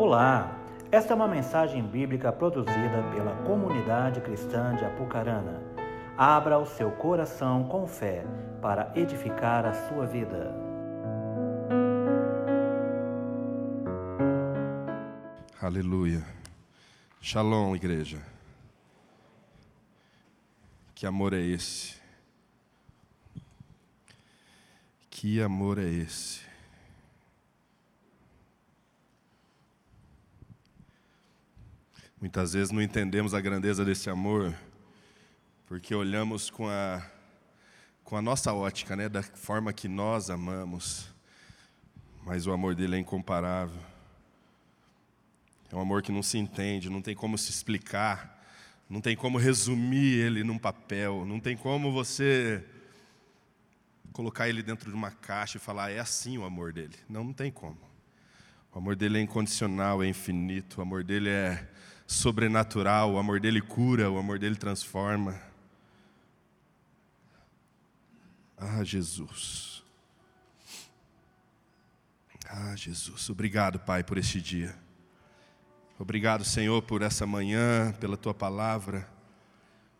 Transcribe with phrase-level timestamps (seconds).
[0.00, 0.58] Olá,
[0.90, 5.60] esta é uma mensagem bíblica produzida pela comunidade cristã de Apucarana.
[6.16, 8.24] Abra o seu coração com fé
[8.62, 10.54] para edificar a sua vida.
[15.60, 16.24] Aleluia.
[17.20, 18.22] Shalom, igreja.
[20.94, 22.00] Que amor é esse?
[25.10, 26.49] Que amor é esse?
[32.20, 34.54] Muitas vezes não entendemos a grandeza desse amor,
[35.66, 37.02] porque olhamos com a,
[38.04, 41.08] com a nossa ótica, né, da forma que nós amamos,
[42.22, 43.80] mas o amor dele é incomparável.
[45.72, 48.38] É um amor que não se entende, não tem como se explicar,
[48.86, 52.62] não tem como resumir ele num papel, não tem como você
[54.12, 56.96] colocar ele dentro de uma caixa e falar, é assim o amor dele.
[57.08, 57.78] Não, não tem como.
[58.74, 61.66] O amor dele é incondicional, é infinito, o amor dele é
[62.10, 65.40] sobrenatural, o amor dele cura, o amor dele transforma.
[68.58, 69.84] Ah, Jesus.
[72.48, 73.30] Ah, Jesus.
[73.30, 74.76] Obrigado, Pai, por este dia.
[76.00, 79.08] Obrigado, Senhor, por essa manhã, pela tua palavra.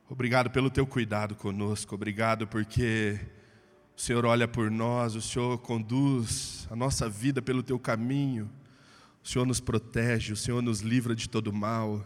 [0.08, 1.94] Obrigado pelo teu cuidado conosco.
[1.94, 3.20] Obrigado porque
[3.96, 8.50] o Senhor olha por nós, o Senhor conduz a nossa vida pelo teu caminho.
[9.30, 12.04] Senhor nos protege, o Senhor nos livra de todo mal.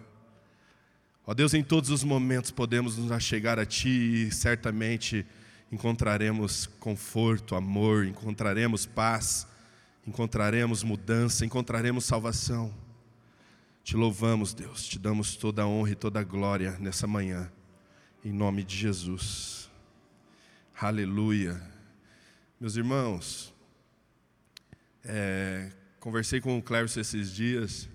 [1.27, 5.25] Ó Deus, em todos os momentos podemos nos achegar a Ti e certamente
[5.73, 9.47] encontraremos conforto, amor, encontraremos paz,
[10.07, 12.71] encontraremos mudança, encontraremos salvação.
[13.83, 17.51] Te louvamos, Deus, te damos toda a honra e toda a glória nessa manhã,
[18.23, 19.71] em nome de Jesus.
[20.79, 21.59] Aleluia.
[22.61, 23.55] Meus irmãos,
[25.03, 25.73] é,
[26.05, 27.89] Conversei com o Clércio esses dias,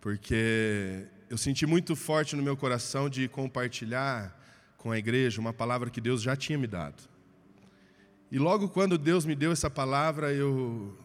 [0.00, 4.34] porque eu senti muito forte no meu coração de compartilhar
[4.78, 7.02] com a igreja uma palavra que Deus já tinha me dado.
[8.32, 10.98] E logo quando Deus me deu essa palavra, eu,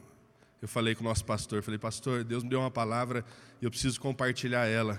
[0.62, 3.26] eu falei com o nosso pastor, falei, pastor, Deus me deu uma palavra
[3.62, 4.98] e eu preciso compartilhar ela.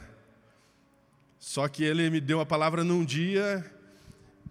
[1.39, 3.65] Só que ele me deu uma palavra num dia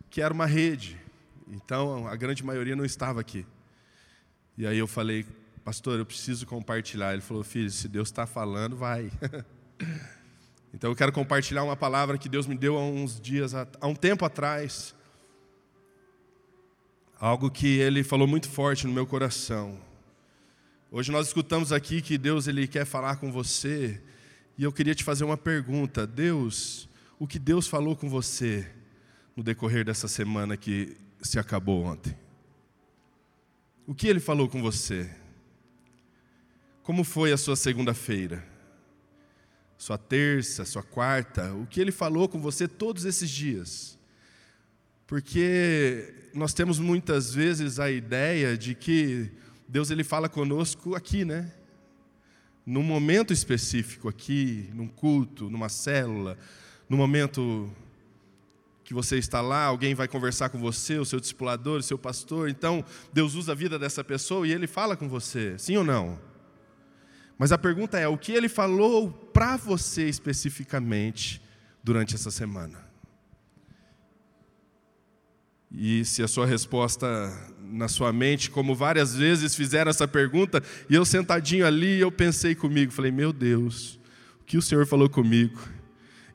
[0.09, 0.99] que era uma rede,
[1.47, 3.45] então a grande maioria não estava aqui.
[4.57, 5.23] E aí eu falei,
[5.65, 7.13] pastor, eu preciso compartilhar.
[7.13, 9.11] Ele falou, filho, se Deus está falando, vai.
[10.71, 13.95] então eu quero compartilhar uma palavra que Deus me deu há uns dias, há um
[13.95, 14.93] tempo atrás.
[17.19, 19.81] Algo que Ele falou muito forte no meu coração.
[20.91, 23.99] Hoje nós escutamos aqui que Deus ele quer falar com você.
[24.57, 26.05] E eu queria te fazer uma pergunta.
[26.05, 26.87] Deus,
[27.17, 28.71] o que Deus falou com você
[29.35, 32.15] no decorrer dessa semana que se acabou ontem?
[33.87, 35.09] O que Ele falou com você?
[36.85, 38.45] Como foi a sua segunda-feira?
[39.75, 41.51] Sua terça, sua quarta?
[41.55, 43.97] O que ele falou com você todos esses dias?
[45.07, 49.31] Porque nós temos muitas vezes a ideia de que
[49.67, 51.51] Deus ele fala conosco aqui, né?
[52.63, 56.37] Num momento específico aqui, num culto, numa célula,
[56.87, 57.67] no momento
[58.83, 62.47] que você está lá, alguém vai conversar com você, o seu discipulador, o seu pastor,
[62.47, 66.34] então Deus usa a vida dessa pessoa e ele fala com você, sim ou não?
[67.37, 71.41] Mas a pergunta é: o que ele falou para você especificamente
[71.83, 72.85] durante essa semana?
[75.71, 77.05] E se a sua resposta
[77.61, 82.55] na sua mente, como várias vezes fizeram essa pergunta, e eu sentadinho ali, eu pensei
[82.55, 83.99] comigo, falei: meu Deus,
[84.39, 85.59] o que o Senhor falou comigo?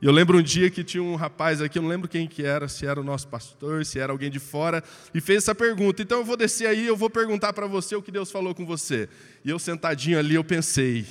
[0.01, 2.43] E eu lembro um dia que tinha um rapaz aqui, eu não lembro quem que
[2.43, 6.01] era, se era o nosso pastor, se era alguém de fora, e fez essa pergunta.
[6.01, 8.65] Então eu vou descer aí, eu vou perguntar para você o que Deus falou com
[8.65, 9.07] você.
[9.45, 11.05] E eu sentadinho ali, eu pensei,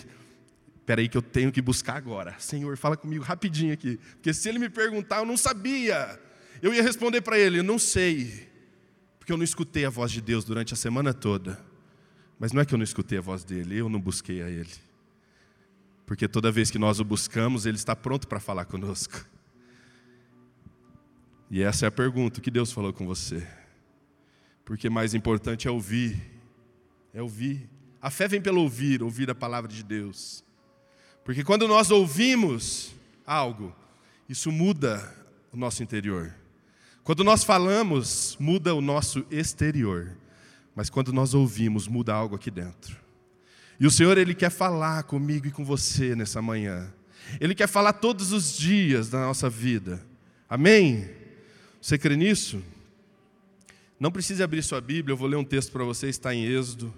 [0.76, 2.34] espera aí que eu tenho que buscar agora.
[2.40, 6.18] Senhor, fala comigo rapidinho aqui, porque se ele me perguntar, eu não sabia.
[6.60, 8.48] Eu ia responder para ele, não sei,
[9.20, 11.64] porque eu não escutei a voz de Deus durante a semana toda.
[12.40, 14.89] Mas não é que eu não escutei a voz dele, eu não busquei a ele
[16.10, 19.24] porque toda vez que nós o buscamos, Ele está pronto para falar conosco.
[21.48, 23.46] E essa é a pergunta: o que Deus falou com você?
[24.64, 26.20] Porque mais importante é ouvir,
[27.14, 27.70] é ouvir.
[28.02, 30.42] A fé vem pelo ouvir, ouvir a palavra de Deus.
[31.24, 32.92] Porque quando nós ouvimos
[33.24, 33.72] algo,
[34.28, 35.14] isso muda
[35.52, 36.34] o nosso interior.
[37.04, 40.16] Quando nós falamos, muda o nosso exterior.
[40.74, 42.98] Mas quando nós ouvimos, muda algo aqui dentro.
[43.80, 46.92] E o Senhor, Ele quer falar comigo e com você nessa manhã.
[47.40, 50.06] Ele quer falar todos os dias da nossa vida.
[50.48, 51.08] Amém?
[51.80, 52.62] Você crê nisso?
[53.98, 56.92] Não precisa abrir sua Bíblia, eu vou ler um texto para você, está em Êxodo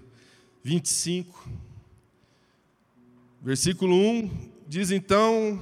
[0.63, 1.49] 25,
[3.43, 5.61] Versículo 1 diz então.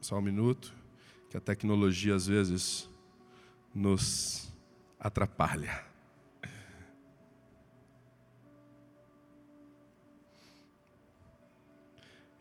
[0.00, 0.74] Só um minuto,
[1.28, 2.88] que a tecnologia às vezes
[3.74, 4.50] nos
[4.98, 5.84] atrapalha.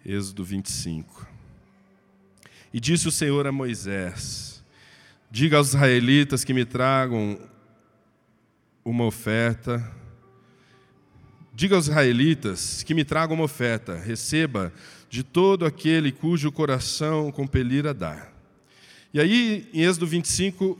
[0.07, 1.27] Êxodo 25.
[2.73, 4.63] E disse o Senhor a Moisés:
[5.29, 7.37] Diga aos israelitas que me tragam
[8.85, 9.85] uma oferta.
[11.53, 13.97] Diga aos israelitas que me tragam uma oferta.
[13.97, 14.71] Receba
[15.09, 18.33] de todo aquele cujo coração compelir a dar.
[19.13, 20.79] E aí, em Êxodo 25,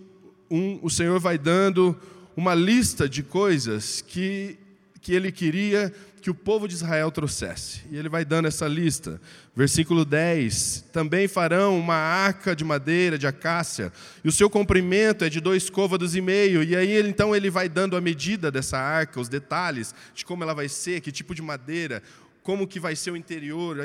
[0.50, 2.00] 1, o Senhor vai dando
[2.33, 4.57] uma lista de coisas que,
[4.99, 7.83] que ele queria que o povo de Israel trouxesse.
[7.89, 9.21] E ele vai dando essa lista.
[9.55, 15.29] Versículo 10: Também farão uma arca de madeira, de acácia, e o seu comprimento é
[15.29, 16.61] de dois côvados e meio.
[16.63, 20.53] E aí, então, ele vai dando a medida dessa arca, os detalhes de como ela
[20.53, 22.03] vai ser, que tipo de madeira,
[22.44, 23.77] como que vai ser o interior,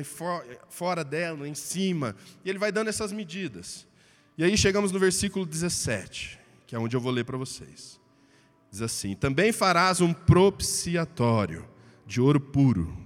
[0.68, 2.16] fora dela, em cima.
[2.44, 3.86] E ele vai dando essas medidas.
[4.36, 8.01] E aí chegamos no versículo 17, que é onde eu vou ler para vocês.
[8.72, 11.68] Diz assim: Também farás um propiciatório
[12.06, 12.96] de ouro puro.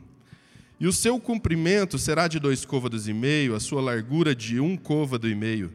[0.79, 4.77] E o seu comprimento será de dois côvados e meio, a sua largura de um
[4.77, 5.73] côvado e meio.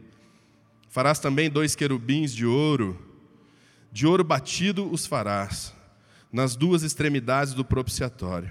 [0.88, 2.98] Farás também dois querubins de ouro,
[3.92, 5.74] de ouro batido os farás,
[6.32, 8.50] nas duas extremidades do propiciatório.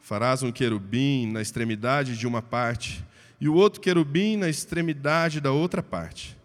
[0.00, 3.04] Farás um querubim na extremidade de uma parte,
[3.40, 6.36] e o outro querubim na extremidade da outra parte,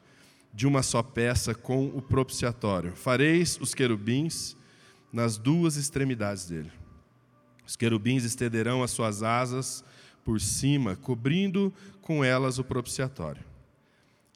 [0.53, 2.95] de uma só peça com o propiciatório.
[2.95, 4.55] Fareis os querubins
[5.11, 6.71] nas duas extremidades dele.
[7.65, 9.83] Os querubins estenderão as suas asas
[10.23, 13.43] por cima, cobrindo com elas o propiciatório.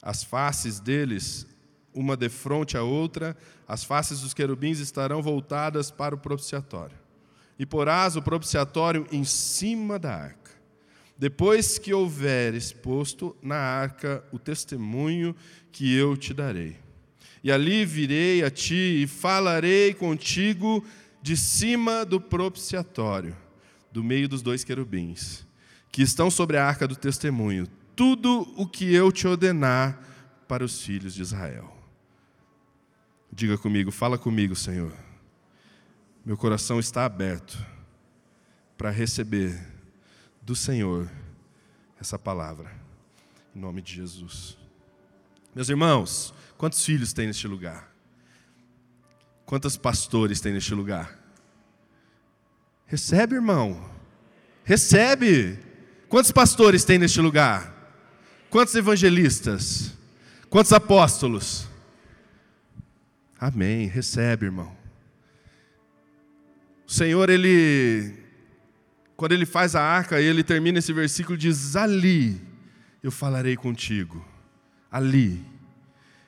[0.02, 1.48] As faces deles,
[1.94, 3.36] uma de frente à outra,
[3.68, 6.98] as faces dos querubins estarão voltadas para o propiciatório.
[7.58, 10.43] E porás o propiciatório em cima da arca.
[11.18, 15.36] Depois que houver exposto na arca o testemunho
[15.72, 16.78] que eu te darei.
[17.44, 20.84] E ali virei a ti e falarei contigo
[21.22, 23.36] de cima do propiciatório,
[23.92, 25.46] do meio dos dois querubins,
[25.92, 30.00] que estão sobre a arca do testemunho, tudo o que eu te ordenar
[30.48, 31.76] para os filhos de Israel.
[33.32, 34.94] Diga comigo, fala comigo, Senhor.
[36.26, 37.58] Meu coração está aberto
[38.78, 39.73] para receber
[40.44, 41.10] do Senhor
[42.00, 42.70] essa palavra,
[43.56, 44.58] em nome de Jesus.
[45.56, 47.94] Meus irmãos, quantos filhos tem neste lugar?
[49.46, 51.18] Quantos pastores tem neste lugar?
[52.86, 53.90] Recebe, irmão.
[54.64, 55.60] Recebe.
[56.10, 57.74] Quantos pastores tem neste lugar?
[58.50, 59.94] Quantos evangelistas?
[60.50, 61.68] Quantos apóstolos?
[63.40, 63.88] Amém.
[63.88, 64.76] Recebe, irmão.
[66.86, 68.23] O Senhor, Ele,
[69.24, 72.42] quando Ele faz a arca, Ele termina esse versículo, diz: Ali
[73.02, 74.22] eu falarei contigo.
[74.92, 75.42] Ali.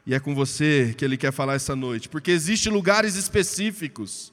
[0.06, 4.31] E é com você que Ele quer falar essa noite, porque existem lugares específicos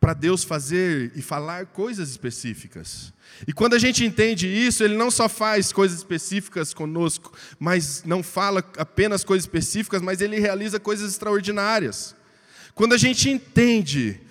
[0.00, 3.12] para Deus fazer e falar coisas específicas.
[3.46, 8.20] E quando a gente entende isso, Ele não só faz coisas específicas conosco, mas não
[8.20, 12.16] fala apenas coisas específicas, mas Ele realiza coisas extraordinárias.
[12.74, 14.25] Quando a gente entende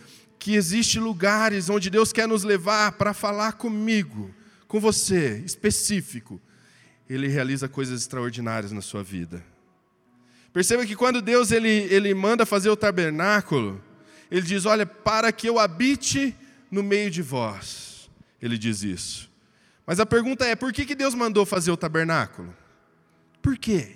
[0.46, 4.32] que existem lugares onde Deus quer nos levar para falar comigo,
[4.68, 6.40] com você, específico,
[7.10, 9.44] Ele realiza coisas extraordinárias na sua vida.
[10.54, 13.84] Perceba que quando Deus ele, ele manda fazer o tabernáculo,
[14.30, 16.38] ele diz: Olha, para que eu habite
[16.70, 18.08] no meio de vós.
[18.40, 19.32] Ele diz isso.
[19.84, 22.56] Mas a pergunta é: por que, que Deus mandou fazer o tabernáculo?
[23.42, 23.96] Por quê?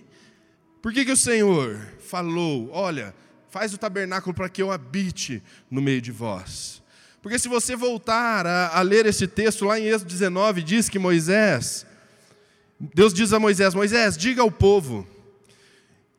[0.81, 3.13] Por que, que o Senhor falou: Olha,
[3.49, 6.81] faz o tabernáculo para que eu habite no meio de vós?
[7.21, 10.97] Porque se você voltar a, a ler esse texto lá em Êxodo 19, diz que
[10.97, 11.85] Moisés,
[12.79, 15.07] Deus diz a Moisés: Moisés, diga ao povo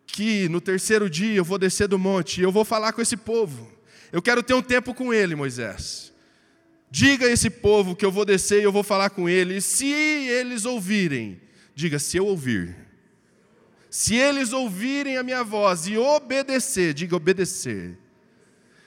[0.07, 3.17] que no terceiro dia eu vou descer do monte e eu vou falar com esse
[3.17, 3.71] povo.
[4.13, 6.13] Eu quero ter um tempo com ele, Moisés.
[6.91, 9.59] Diga a esse povo que eu vou descer e eu vou falar com ele.
[9.59, 11.41] E se eles ouvirem,
[11.75, 12.90] diga, se eu ouvir.
[13.91, 17.99] Se eles ouvirem a minha voz e obedecer, diga obedecer.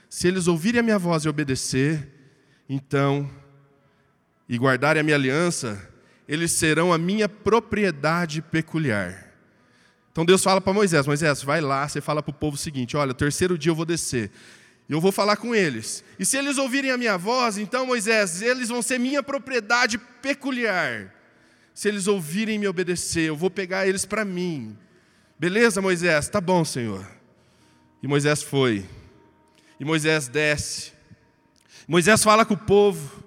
[0.10, 2.08] Se eles ouvirem a minha voz e obedecer,
[2.70, 3.30] então,
[4.48, 5.90] e guardarem a minha aliança,
[6.26, 9.34] eles serão a minha propriedade peculiar.
[10.12, 12.96] Então Deus fala para Moisés: Moisés, vai lá, você fala para o povo o seguinte:
[12.96, 14.32] olha, terceiro dia eu vou descer,
[14.88, 16.02] eu vou falar com eles.
[16.18, 21.14] E se eles ouvirem a minha voz, então Moisés, eles vão ser minha propriedade peculiar.
[21.74, 24.78] Se eles ouvirem me obedecer, eu vou pegar eles para mim.
[25.44, 26.30] Beleza, Moisés?
[26.30, 27.06] Tá bom, Senhor.
[28.02, 28.86] E Moisés foi.
[29.78, 30.94] E Moisés desce.
[31.86, 33.22] Moisés fala com o povo.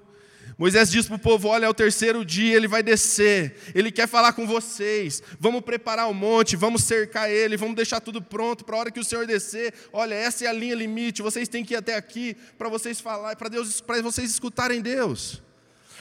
[0.56, 4.08] Moisés diz para o povo: Olha, é o terceiro dia, ele vai descer, ele quer
[4.08, 5.22] falar com vocês.
[5.38, 8.98] Vamos preparar o monte, vamos cercar ele, vamos deixar tudo pronto para a hora que
[8.98, 9.74] o Senhor descer.
[9.92, 13.36] Olha, essa é a linha limite, vocês têm que ir até aqui para vocês falar,
[13.36, 15.42] para Deus, para vocês escutarem Deus.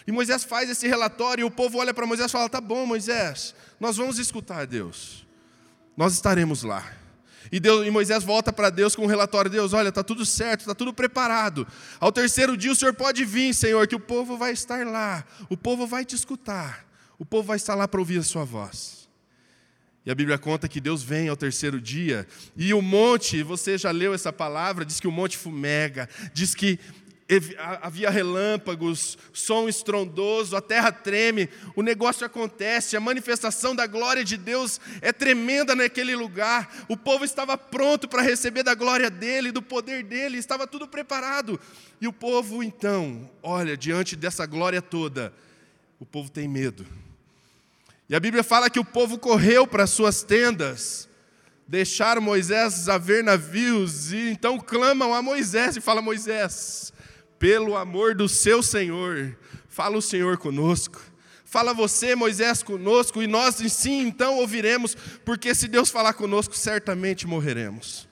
[0.07, 2.85] E Moisés faz esse relatório e o povo olha para Moisés e fala: Tá bom,
[2.85, 5.24] Moisés, nós vamos escutar Deus,
[5.95, 6.85] nós estaremos lá.
[7.51, 10.61] E, Deus, e Moisés volta para Deus com um relatório: Deus, olha, está tudo certo,
[10.61, 11.67] está tudo preparado.
[11.99, 15.55] Ao terceiro dia o Senhor pode vir, Senhor, que o povo vai estar lá, o
[15.55, 16.85] povo vai te escutar,
[17.17, 19.05] o povo vai estar lá para ouvir a sua voz.
[20.05, 23.89] E a Bíblia conta que Deus vem ao terceiro dia, e o monte, você já
[23.89, 26.79] leu essa palavra, diz que o monte fumega, diz que
[27.81, 34.37] havia relâmpagos, som estrondoso, a terra treme, o negócio acontece, a manifestação da glória de
[34.37, 36.85] Deus é tremenda naquele lugar.
[36.87, 41.59] O povo estava pronto para receber da glória dele, do poder dele, estava tudo preparado.
[41.99, 45.33] E o povo então, olha, diante dessa glória toda,
[45.99, 46.85] o povo tem medo.
[48.07, 51.09] E a Bíblia fala que o povo correu para suas tendas,
[51.67, 56.93] deixaram Moisés a ver navios, e então clamam a Moisés e fala: Moisés,
[57.45, 59.37] pelo amor do seu Senhor,
[59.69, 60.99] fala o Senhor conosco.
[61.43, 67.27] Fala você, Moisés, conosco, e nós sim então ouviremos, porque se Deus falar conosco, certamente
[67.27, 68.07] morreremos.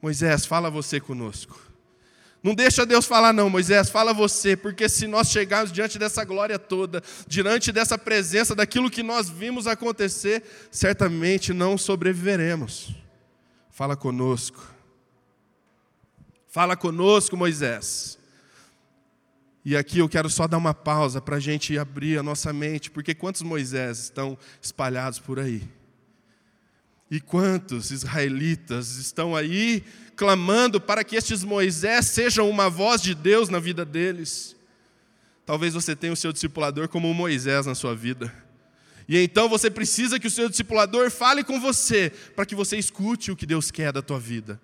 [0.00, 1.60] Moisés, fala você conosco.
[2.42, 6.58] Não deixa Deus falar, não, Moisés, fala você, porque se nós chegarmos diante dessa glória
[6.58, 12.94] toda, diante dessa presença, daquilo que nós vimos acontecer, certamente não sobreviveremos.
[13.70, 14.66] Fala conosco.
[16.48, 18.21] Fala conosco, Moisés.
[19.64, 22.90] E aqui eu quero só dar uma pausa para a gente abrir a nossa mente,
[22.90, 25.62] porque quantos Moisés estão espalhados por aí?
[27.08, 29.84] E quantos israelitas estão aí
[30.16, 34.56] clamando para que estes Moisés sejam uma voz de Deus na vida deles?
[35.44, 38.34] Talvez você tenha o seu discipulador como um Moisés na sua vida.
[39.08, 43.30] E então você precisa que o seu discipulador fale com você, para que você escute
[43.30, 44.60] o que Deus quer da tua vida.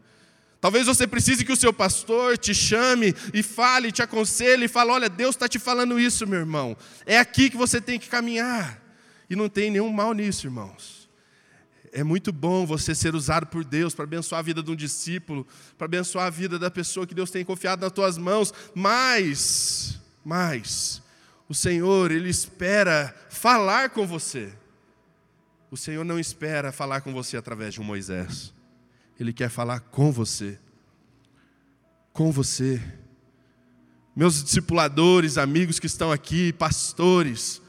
[0.60, 4.90] Talvez você precise que o seu pastor te chame e fale, te aconselhe e fale:
[4.90, 6.76] olha, Deus está te falando isso, meu irmão.
[7.06, 8.82] É aqui que você tem que caminhar.
[9.30, 11.08] E não tem nenhum mal nisso, irmãos.
[11.92, 15.46] É muito bom você ser usado por Deus para abençoar a vida de um discípulo,
[15.76, 21.02] para abençoar a vida da pessoa que Deus tem confiado nas tuas mãos, mas, mas,
[21.48, 24.52] o Senhor, Ele espera falar com você.
[25.70, 28.52] O Senhor não espera falar com você através de um Moisés.
[29.18, 30.58] Ele quer falar com você.
[32.12, 32.82] Com você.
[34.14, 37.60] Meus discipuladores, amigos que estão aqui, pastores,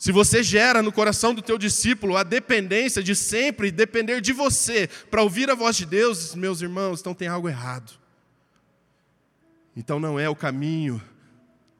[0.00, 4.88] se você gera no coração do teu discípulo a dependência de sempre depender de você
[5.10, 7.92] para ouvir a voz de Deus, meus irmãos, então tem algo errado.
[9.76, 11.02] Então não é o caminho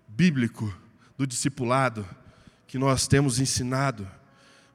[0.07, 0.71] bíblico
[1.17, 2.07] do discipulado
[2.67, 4.07] que nós temos ensinado.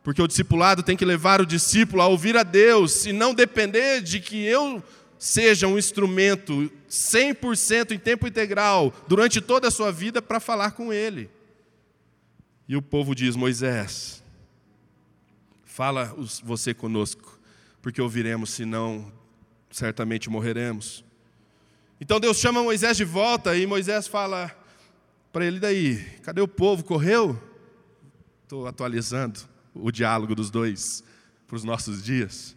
[0.06, 4.02] Porque o discipulado tem que levar o discípulo a ouvir a Deus e não depender
[4.02, 4.84] de que eu
[5.18, 10.94] seja um instrumento 100% em tempo integral durante toda a sua vida para falar com
[10.94, 11.28] Ele.
[12.68, 14.24] E o povo diz: Moisés,
[15.64, 17.40] fala você conosco,
[17.82, 19.12] porque ouviremos, senão
[19.72, 21.04] certamente morreremos.
[22.00, 24.56] Então Deus chama Moisés de volta e Moisés fala
[25.34, 26.84] para ele: daí, cadê o povo?
[26.84, 27.42] Correu?
[28.44, 31.04] Estou atualizando o diálogo dos dois
[31.46, 32.56] para os nossos dias.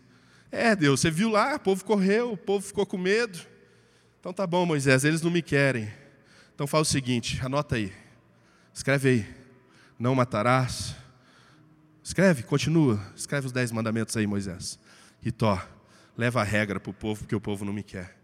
[0.50, 3.38] É, Deus, você viu lá, o povo correu, o povo ficou com medo.
[4.20, 5.92] Então tá bom, Moisés, eles não me querem.
[6.54, 7.92] Então faz o seguinte, anota aí.
[8.72, 9.26] Escreve aí.
[9.98, 10.94] Não matarás.
[12.02, 13.00] Escreve, continua.
[13.14, 14.78] Escreve os dez mandamentos aí, Moisés.
[15.22, 15.60] E tó,
[16.16, 18.16] leva a regra para o povo, porque o povo não me quer.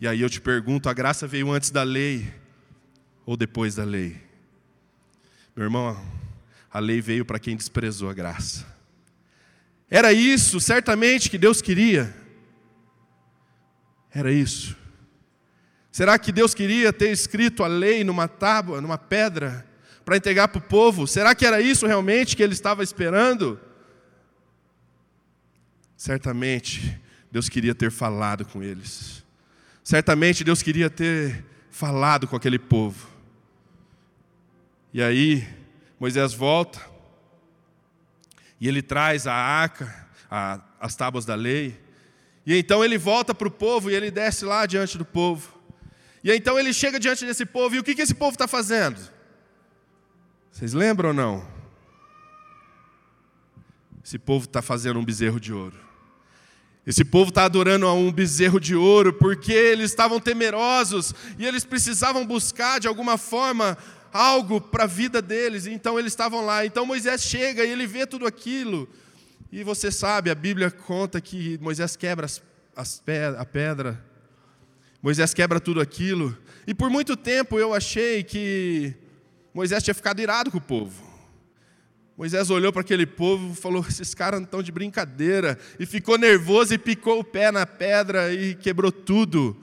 [0.00, 2.32] E aí eu te pergunto: a graça veio antes da lei
[3.26, 4.16] ou depois da lei?
[5.54, 6.00] Meu irmão,
[6.72, 8.66] a lei veio para quem desprezou a graça.
[9.90, 12.14] Era isso, certamente, que Deus queria.
[14.10, 14.76] Era isso.
[15.90, 19.66] Será que Deus queria ter escrito a lei numa tábua, numa pedra,
[20.04, 21.06] para entregar para o povo?
[21.06, 23.58] Será que era isso realmente que ele estava esperando?
[25.96, 27.00] Certamente,
[27.32, 29.24] Deus queria ter falado com eles.
[29.82, 33.08] Certamente, Deus queria ter falado com aquele povo.
[34.92, 35.46] E aí,
[35.98, 36.80] Moisés volta
[38.60, 41.80] e ele traz a arca, a, as tábuas da lei.
[42.46, 45.58] E então ele volta para o povo e ele desce lá diante do povo.
[46.22, 48.98] E então ele chega diante desse povo e o que, que esse povo está fazendo?
[50.50, 51.46] Vocês lembram ou não?
[54.04, 55.88] Esse povo está fazendo um bezerro de ouro.
[56.86, 61.62] Esse povo está adorando a um bezerro de ouro porque eles estavam temerosos e eles
[61.62, 63.76] precisavam buscar de alguma forma
[64.12, 66.64] algo para a vida deles, então eles estavam lá.
[66.64, 68.88] Então Moisés chega e ele vê tudo aquilo.
[69.50, 72.42] E você sabe, a Bíblia conta que Moisés quebra as,
[72.76, 73.02] as
[73.38, 74.04] a pedra,
[75.02, 76.36] Moisés quebra tudo aquilo.
[76.66, 78.94] E por muito tempo eu achei que
[79.54, 81.08] Moisés tinha ficado irado com o povo.
[82.16, 85.56] Moisés olhou para aquele povo e falou: esses caras não estão de brincadeira.
[85.78, 89.56] E ficou nervoso e picou o pé na pedra e quebrou tudo.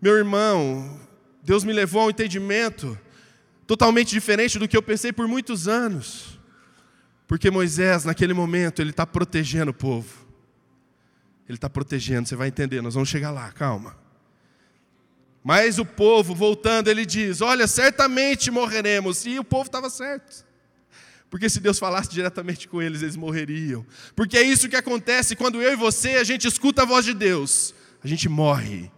[0.00, 1.00] Meu irmão,
[1.42, 2.98] Deus me levou a um entendimento
[3.66, 6.38] totalmente diferente do que eu pensei por muitos anos.
[7.26, 10.24] Porque Moisés, naquele momento, ele está protegendo o povo.
[11.48, 13.96] Ele está protegendo, você vai entender, nós vamos chegar lá, calma.
[15.42, 19.26] Mas o povo, voltando, ele diz: Olha, certamente morreremos.
[19.26, 20.44] E o povo estava certo.
[21.28, 23.84] Porque se Deus falasse diretamente com eles, eles morreriam.
[24.14, 27.12] Porque é isso que acontece quando eu e você, a gente escuta a voz de
[27.12, 27.74] Deus.
[28.02, 28.90] A gente morre.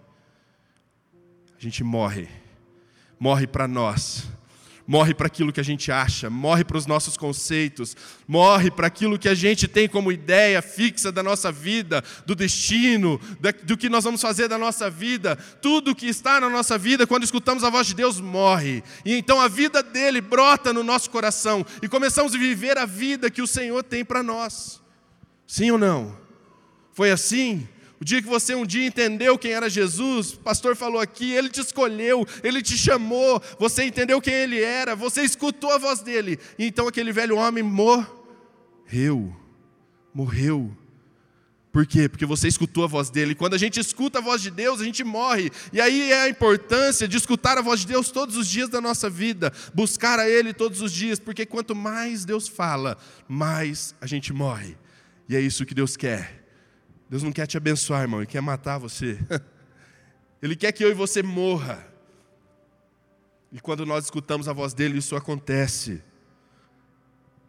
[1.59, 2.29] A gente morre.
[3.19, 4.29] Morre para nós
[4.87, 9.19] morre para aquilo que a gente acha, morre para os nossos conceitos, morre para aquilo
[9.19, 13.21] que a gente tem como ideia fixa da nossa vida, do destino,
[13.65, 15.37] do que nós vamos fazer da nossa vida.
[15.61, 18.83] Tudo que está na nossa vida, quando escutamos a voz de Deus, morre.
[19.05, 23.31] E então a vida dele brota no nosso coração e começamos a viver a vida
[23.31, 24.81] que o Senhor tem para nós.
[25.47, 26.17] Sim ou não?
[26.93, 27.69] Foi assim?
[28.01, 31.49] O dia que você um dia entendeu quem era Jesus, o pastor falou aqui, ele
[31.49, 36.39] te escolheu, ele te chamou, você entendeu quem ele era, você escutou a voz dele.
[36.59, 39.35] E então aquele velho homem morreu.
[40.13, 40.77] Morreu.
[41.73, 42.09] Por quê?
[42.09, 43.35] Porque você escutou a voz dele.
[43.35, 45.51] Quando a gente escuta a voz de Deus, a gente morre.
[45.75, 48.81] E aí é a importância de escutar a voz de Deus todos os dias da
[48.81, 52.97] nossa vida, buscar a Ele todos os dias, porque quanto mais Deus fala,
[53.29, 54.75] mais a gente morre.
[55.29, 56.46] E é isso que Deus quer.
[57.09, 59.19] Deus não quer te abençoar, irmão, Ele quer matar você.
[60.43, 61.87] Ele quer que eu e você morra.
[63.53, 66.03] E quando nós escutamos a voz dele, isso acontece.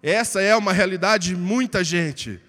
[0.02, 2.39] Essa é uma realidade de muita gente.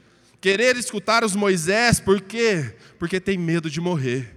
[0.40, 2.76] Querer escutar os Moisés, por quê?
[2.98, 4.36] Porque tem medo de morrer.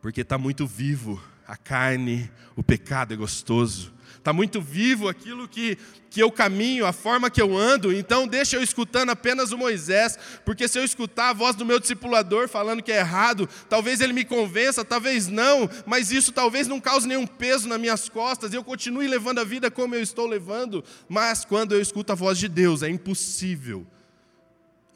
[0.00, 3.93] Porque está muito vivo a carne, o pecado é gostoso
[4.24, 5.76] está muito vivo aquilo que,
[6.08, 10.18] que eu caminho, a forma que eu ando, então deixa eu escutando apenas o Moisés,
[10.46, 14.14] porque se eu escutar a voz do meu discipulador falando que é errado, talvez ele
[14.14, 18.64] me convença, talvez não, mas isso talvez não cause nenhum peso nas minhas costas, eu
[18.64, 22.48] continue levando a vida como eu estou levando, mas quando eu escuto a voz de
[22.48, 23.86] Deus, é impossível,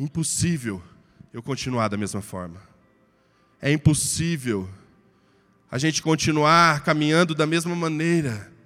[0.01, 0.83] impossível
[1.35, 2.63] eu continuar da mesma forma.
[3.61, 4.67] É impossível
[5.71, 8.57] a gente continuar caminhando da mesma maneira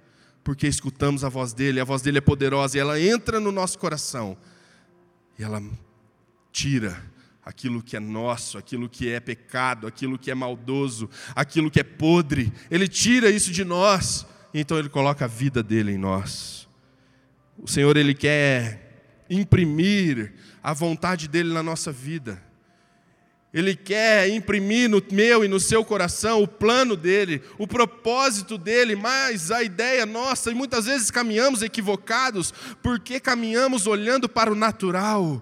[0.43, 3.79] porque escutamos a voz dele, a voz dele é poderosa e ela entra no nosso
[3.79, 4.37] coração
[5.37, 5.63] e ela
[6.51, 7.01] tira
[7.45, 11.83] aquilo que é nosso, aquilo que é pecado, aquilo que é maldoso, aquilo que é
[11.83, 12.53] podre.
[12.69, 16.67] Ele tira isso de nós, então ele coloca a vida dele em nós.
[17.57, 22.41] O Senhor ele quer imprimir a vontade dele na nossa vida.
[23.53, 28.95] Ele quer imprimir no meu e no seu coração o plano dele, o propósito dele,
[28.95, 35.39] mas a ideia nossa, e muitas vezes caminhamos equivocados, porque caminhamos olhando para o natural.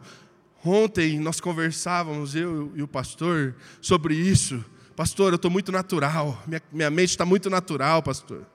[0.63, 4.63] Ontem nós conversávamos, eu e o pastor, sobre isso.
[4.93, 8.45] Pastor, eu estou muito natural, minha, minha mente está muito natural, pastor.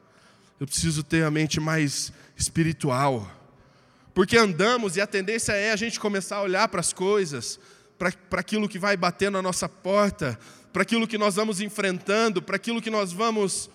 [0.61, 3.31] Eu preciso ter a mente mais espiritual.
[4.13, 7.59] Porque andamos e a tendência é a gente começar a olhar para as coisas
[7.99, 10.39] para aquilo que vai bater na nossa porta,
[10.73, 13.71] para aquilo que nós vamos enfrentando, para aquilo que nós vamos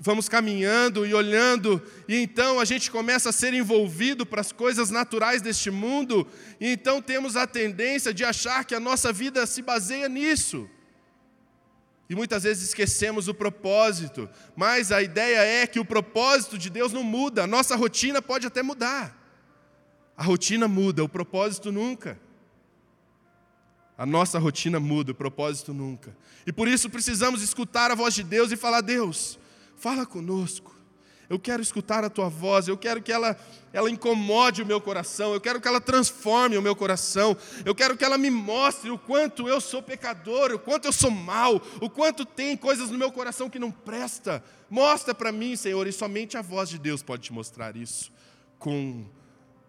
[0.00, 4.90] vamos caminhando e olhando, e então a gente começa a ser envolvido para as coisas
[4.90, 6.26] naturais deste mundo,
[6.60, 10.70] e então temos a tendência de achar que a nossa vida se baseia nisso.
[12.08, 16.92] E muitas vezes esquecemos o propósito, mas a ideia é que o propósito de Deus
[16.92, 19.16] não muda, a nossa rotina pode até mudar.
[20.16, 22.18] A rotina muda, o propósito nunca.
[23.98, 26.16] A nossa rotina muda, o propósito nunca.
[26.46, 29.36] E por isso precisamos escutar a voz de Deus e falar: Deus,
[29.76, 30.78] fala conosco.
[31.28, 33.36] Eu quero escutar a tua voz, eu quero que ela,
[33.70, 37.98] ela incomode o meu coração, eu quero que ela transforme o meu coração, eu quero
[37.98, 41.90] que ela me mostre o quanto eu sou pecador, o quanto eu sou mal, o
[41.90, 44.42] quanto tem coisas no meu coração que não presta.
[44.70, 48.10] Mostra para mim, Senhor, e somente a voz de Deus pode te mostrar isso
[48.58, 49.04] com,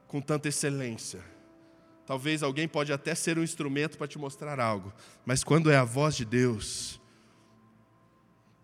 [0.08, 1.20] com tanta excelência.
[2.10, 4.92] Talvez alguém pode até ser um instrumento para te mostrar algo,
[5.24, 7.00] mas quando é a voz de Deus,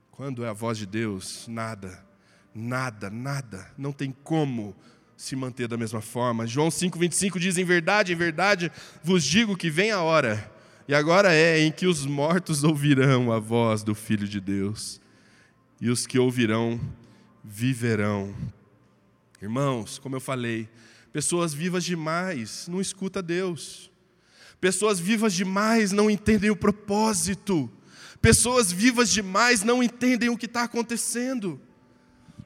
[0.10, 2.04] quando é a voz de Deus, nada,
[2.56, 4.76] nada, nada, não tem como
[5.16, 6.48] se manter da mesma forma.
[6.48, 8.72] João 5:25 diz: "Em verdade, em verdade
[9.04, 10.52] vos digo que vem a hora,
[10.88, 15.00] e agora é em que os mortos ouvirão a voz do Filho de Deus,
[15.80, 16.82] e os que ouvirão
[17.44, 18.34] viverão.
[19.40, 20.68] Irmãos, como eu falei,
[21.16, 23.90] pessoas vivas demais não escuta Deus.
[24.60, 27.72] Pessoas vivas demais não entendem o propósito.
[28.22, 31.58] Pessoas vivas demais não entendem o que está acontecendo.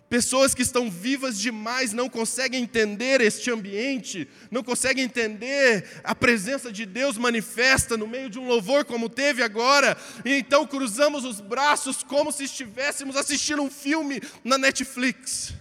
[0.08, 6.72] Pessoas que estão vivas demais não conseguem entender este ambiente, não conseguem entender a presença
[6.72, 11.42] de Deus manifesta no meio de um louvor como teve agora, e então cruzamos os
[11.42, 15.56] braços como se estivéssemos assistindo um filme na Netflix.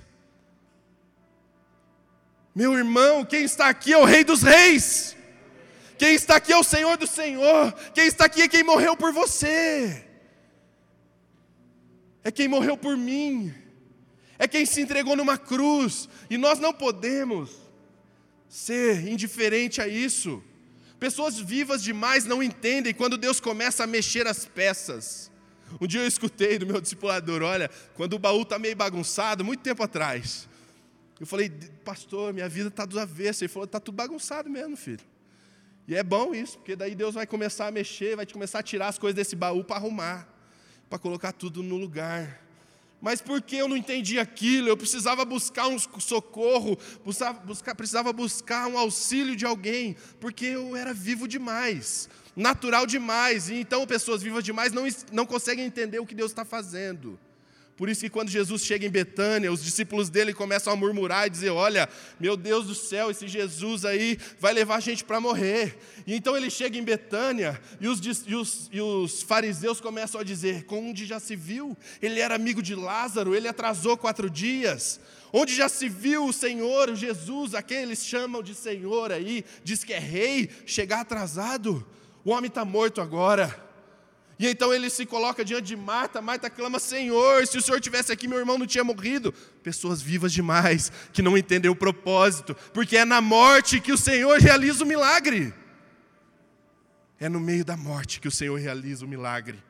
[2.58, 5.16] Meu irmão, quem está aqui é o Rei dos Reis,
[5.96, 9.12] quem está aqui é o Senhor do Senhor, quem está aqui é quem morreu por
[9.12, 10.04] você,
[12.24, 13.54] é quem morreu por mim
[14.40, 17.50] é quem se entregou numa cruz, e nós não podemos
[18.48, 20.42] ser indiferente a isso.
[20.98, 25.30] Pessoas vivas demais não entendem quando Deus começa a mexer as peças.
[25.80, 29.60] Um dia eu escutei do meu discipulador, olha, quando o baú está meio bagunçado, muito
[29.62, 30.47] tempo atrás.
[31.20, 31.50] Eu falei,
[31.84, 33.42] pastor, minha vida está do avesso.
[33.42, 35.04] Ele falou, está tudo bagunçado mesmo, filho.
[35.86, 38.88] E é bom isso, porque daí Deus vai começar a mexer, vai começar a tirar
[38.88, 40.28] as coisas desse baú para arrumar,
[40.88, 42.42] para colocar tudo no lugar.
[43.00, 44.68] Mas porque eu não entendi aquilo?
[44.68, 50.76] Eu precisava buscar um socorro, precisava buscar, precisava buscar um auxílio de alguém, porque eu
[50.76, 56.06] era vivo demais, natural demais, e então pessoas vivas demais não, não conseguem entender o
[56.06, 57.18] que Deus está fazendo.
[57.78, 61.30] Por isso que quando Jesus chega em Betânia, os discípulos dele começam a murmurar e
[61.30, 61.88] dizer: Olha,
[62.18, 65.78] meu Deus do céu, esse Jesus aí vai levar a gente para morrer.
[66.04, 70.24] E então ele chega em Betânia e os, e, os, e os, fariseus começam a
[70.24, 71.76] dizer: Onde já se viu?
[72.02, 74.98] Ele era amigo de Lázaro, ele atrasou quatro dias.
[75.32, 79.84] Onde já se viu o Senhor, Jesus, a quem eles chamam de Senhor aí, diz
[79.84, 81.86] que é rei, chegar atrasado?
[82.24, 83.67] O homem está morto agora.
[84.38, 88.12] E então ele se coloca diante de Marta, Marta clama: Senhor, se o Senhor tivesse
[88.12, 89.32] aqui, meu irmão não tinha morrido.
[89.62, 94.38] Pessoas vivas demais, que não entendem o propósito, porque é na morte que o Senhor
[94.38, 95.52] realiza o milagre.
[97.18, 99.60] É no meio da morte que o Senhor realiza o milagre.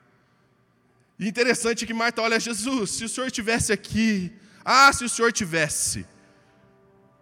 [1.19, 4.31] E interessante que Marta olha Jesus, se o Senhor tivesse aqui,
[4.63, 6.07] ah, se o Senhor tivesse,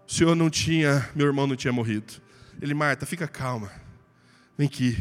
[0.06, 2.14] o Senhor não tinha, meu irmão não tinha morrido.
[2.60, 3.70] Ele, Marta, fica calma,
[4.58, 4.98] vem aqui.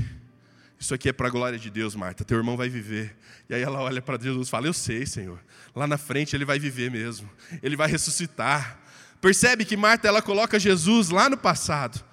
[0.86, 2.24] Isso aqui é para a glória de Deus, Marta.
[2.24, 3.17] Teu irmão vai viver.
[3.50, 5.39] E aí ela olha para Jesus e fala: Eu sei, Senhor.
[5.76, 7.28] Lá na frente ele vai viver mesmo.
[7.63, 8.80] Ele vai ressuscitar.
[9.19, 12.06] Percebe que Marta ela coloca Jesus lá no passado.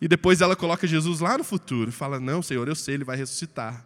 [0.00, 1.92] E depois ela coloca Jesus lá no futuro.
[1.92, 3.84] Fala: Não, Senhor, eu sei, ele vai ressuscitar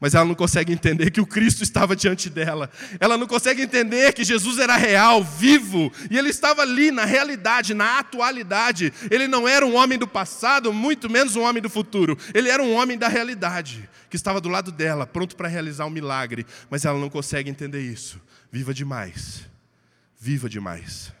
[0.00, 2.70] mas ela não consegue entender que o Cristo estava diante dela.
[3.00, 7.74] Ela não consegue entender que Jesus era real, vivo, e ele estava ali na realidade,
[7.74, 8.92] na atualidade.
[9.10, 12.16] Ele não era um homem do passado, muito menos um homem do futuro.
[12.32, 15.90] Ele era um homem da realidade, que estava do lado dela, pronto para realizar um
[15.90, 18.20] milagre, mas ela não consegue entender isso.
[18.52, 19.48] Viva demais.
[20.20, 21.12] Viva demais.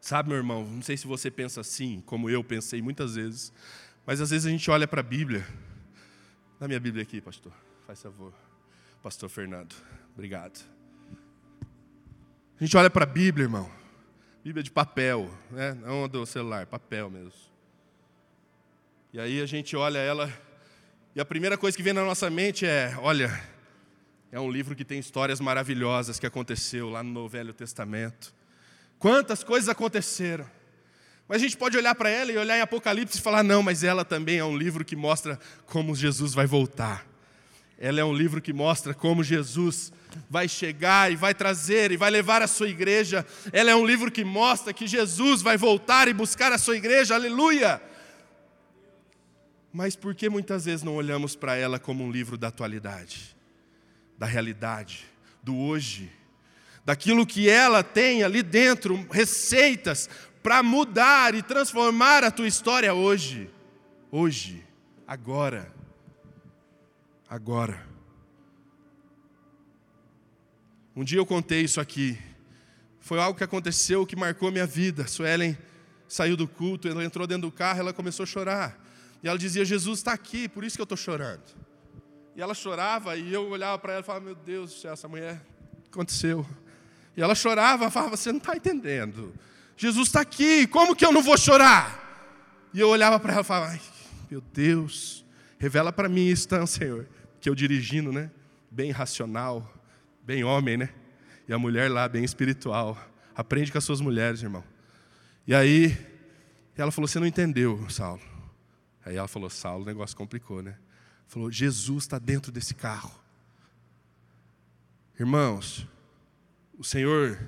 [0.00, 3.52] Sabe, meu irmão, não sei se você pensa assim, como eu pensei muitas vezes,
[4.04, 5.46] mas às vezes a gente olha para a Bíblia
[6.62, 7.52] Dá minha Bíblia aqui, pastor.
[7.88, 8.32] Faz favor.
[9.02, 9.74] Pastor Fernando.
[10.14, 10.64] Obrigado.
[12.56, 13.68] A gente olha para a Bíblia, irmão.
[14.44, 15.74] Bíblia de papel, né?
[15.74, 17.32] não do celular, papel mesmo.
[19.12, 20.32] E aí a gente olha ela,
[21.16, 23.42] e a primeira coisa que vem na nossa mente é: olha,
[24.30, 28.32] é um livro que tem histórias maravilhosas que aconteceu lá no Velho Testamento.
[29.00, 30.48] Quantas coisas aconteceram.
[31.28, 33.84] Mas a gente pode olhar para ela e olhar em Apocalipse e falar: não, mas
[33.84, 37.06] ela também é um livro que mostra como Jesus vai voltar.
[37.78, 39.92] Ela é um livro que mostra como Jesus
[40.30, 43.26] vai chegar e vai trazer e vai levar a sua igreja.
[43.52, 47.14] Ela é um livro que mostra que Jesus vai voltar e buscar a sua igreja.
[47.14, 47.82] Aleluia!
[49.72, 53.34] Mas por que muitas vezes não olhamos para ela como um livro da atualidade,
[54.18, 55.06] da realidade,
[55.42, 56.10] do hoje?
[56.84, 60.08] daquilo que ela tem ali dentro, receitas
[60.42, 63.48] para mudar e transformar a tua história hoje.
[64.10, 64.64] Hoje,
[65.06, 65.72] agora.
[67.28, 67.86] Agora.
[70.94, 72.18] Um dia eu contei isso aqui.
[73.00, 75.06] Foi algo que aconteceu que marcou minha vida.
[75.06, 75.56] Suelen
[76.06, 78.78] saiu do culto, ela entrou dentro do carro, ela começou a chorar.
[79.22, 81.42] E ela dizia: Jesus está aqui, por isso que eu estou chorando.
[82.36, 85.40] E ela chorava, e eu olhava para ela e falava: Meu Deus essa mulher
[85.90, 86.46] aconteceu.
[87.16, 89.32] E ela chorava, falava: Você não está entendendo.
[89.76, 92.00] Jesus está aqui, como que eu não vou chorar?
[92.72, 93.80] E eu olhava para ela e falava:
[94.30, 95.24] Meu Deus,
[95.58, 97.08] revela para mim isso, então, Senhor.
[97.40, 98.30] Que eu dirigindo, né?
[98.70, 99.72] Bem racional,
[100.22, 100.90] bem homem, né?
[101.48, 102.96] E a mulher lá, bem espiritual.
[103.34, 104.64] Aprende com as suas mulheres, irmão.
[105.46, 105.96] E aí,
[106.76, 108.22] ela falou: Você não entendeu, Saulo.
[109.04, 110.76] Aí ela falou: Saulo, o negócio complicou, né?
[111.26, 113.12] Falou: Jesus está dentro desse carro.
[115.18, 115.86] Irmãos,
[116.78, 117.38] o Senhor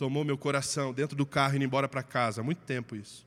[0.00, 3.26] tomou meu coração dentro do carro indo embora para casa, há muito tempo isso.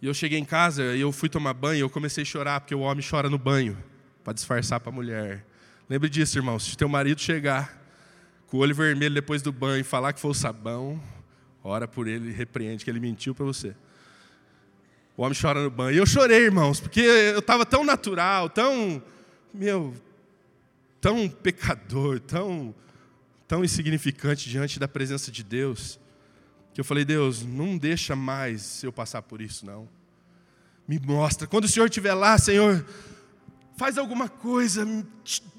[0.00, 2.58] E eu cheguei em casa e eu fui tomar banho, e eu comecei a chorar
[2.58, 3.76] porque o homem chora no banho
[4.24, 5.44] para disfarçar para a mulher.
[5.86, 7.78] Lembre disso, irmão, se teu marido chegar
[8.46, 10.98] com o olho vermelho depois do banho e falar que foi o sabão,
[11.62, 13.76] ora por ele repreende que ele mentiu para você.
[15.14, 15.94] O homem chora no banho.
[15.94, 19.02] E eu chorei, irmãos, porque eu estava tão natural, tão,
[19.52, 19.92] meu,
[21.02, 22.74] tão pecador, tão,
[23.52, 26.00] tão insignificante diante da presença de Deus,
[26.72, 29.86] que eu falei, Deus, não deixa mais eu passar por isso, não.
[30.88, 31.46] Me mostra.
[31.46, 32.82] Quando o Senhor estiver lá, Senhor,
[33.76, 34.86] faz alguma coisa,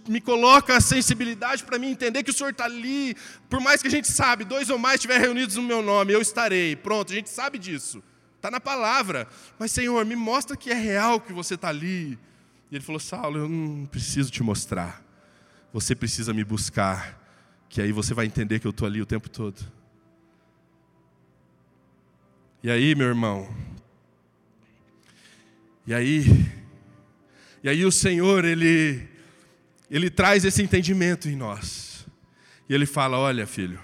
[0.08, 3.16] me coloca a sensibilidade para mim entender que o Senhor está ali.
[3.48, 6.20] Por mais que a gente sabe, dois ou mais estiver reunidos no meu nome, eu
[6.20, 6.76] estarei.
[6.76, 8.02] Pronto, a gente sabe disso.
[8.38, 9.28] Está na palavra.
[9.60, 12.18] Mas, Senhor, me mostra que é real que você está ali.
[12.72, 15.00] E ele falou, Saulo, eu não preciso te mostrar.
[15.72, 17.22] Você precisa me buscar.
[17.74, 19.60] Que aí você vai entender que eu estou ali o tempo todo.
[22.62, 23.52] E aí, meu irmão?
[25.88, 26.24] E aí?
[27.64, 29.10] E aí o Senhor, Ele,
[29.90, 32.06] Ele traz esse entendimento em nós.
[32.70, 33.80] E Ele fala: Olha, filho,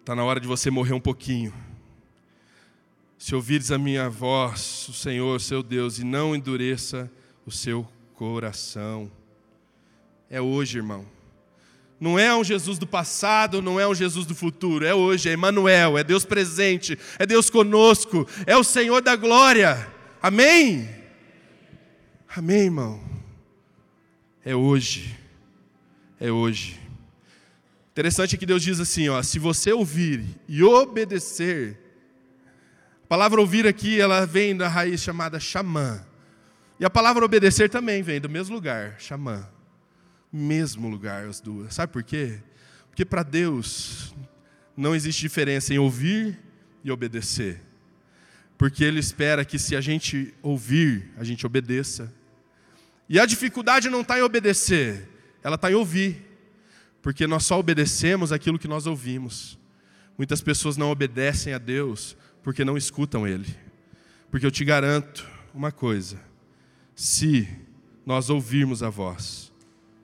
[0.00, 1.52] está na hora de você morrer um pouquinho.
[3.18, 7.12] Se ouvires a minha voz, o Senhor, seu Deus, e não endureça
[7.44, 9.12] o seu coração.
[10.30, 11.13] É hoje, irmão.
[12.00, 15.32] Não é um Jesus do passado, não é um Jesus do futuro, é hoje, é
[15.32, 19.88] Emmanuel, é Deus presente, é Deus conosco, é o Senhor da glória.
[20.20, 20.88] Amém?
[22.36, 23.00] Amém, irmão.
[24.44, 25.16] É hoje.
[26.20, 26.80] É hoje.
[27.92, 31.78] Interessante que Deus diz assim, ó, se você ouvir e obedecer,
[33.04, 36.04] a palavra ouvir aqui, ela vem da raiz chamada xamã.
[36.80, 39.46] E a palavra obedecer também vem do mesmo lugar, xamã.
[40.36, 41.76] Mesmo lugar as duas.
[41.76, 42.40] Sabe por quê?
[42.88, 44.12] Porque para Deus
[44.76, 46.36] não existe diferença em ouvir
[46.82, 47.62] e obedecer.
[48.58, 52.12] Porque Ele espera que se a gente ouvir, a gente obedeça.
[53.08, 55.08] E a dificuldade não está em obedecer,
[55.40, 56.20] ela está em ouvir.
[57.00, 59.56] Porque nós só obedecemos aquilo que nós ouvimos.
[60.18, 63.56] Muitas pessoas não obedecem a Deus porque não escutam Ele.
[64.32, 66.20] Porque eu te garanto uma coisa:
[66.92, 67.48] se
[68.04, 69.53] nós ouvirmos a voz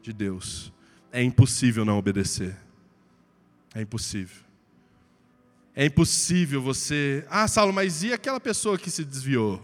[0.03, 0.73] de Deus,
[1.13, 2.57] é impossível não obedecer.
[3.75, 4.43] É impossível.
[5.75, 7.25] É impossível você.
[7.31, 9.63] Ah, Saulo, mas e aquela pessoa que se desviou?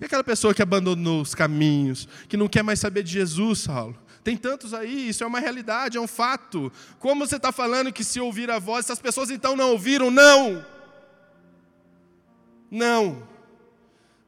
[0.00, 3.96] E aquela pessoa que abandonou os caminhos, que não quer mais saber de Jesus, Saulo?
[4.22, 6.72] Tem tantos aí, isso é uma realidade, é um fato.
[6.98, 10.10] Como você está falando que se ouvir a voz, essas pessoas então não ouviram?
[10.10, 10.64] Não!
[12.70, 13.35] Não.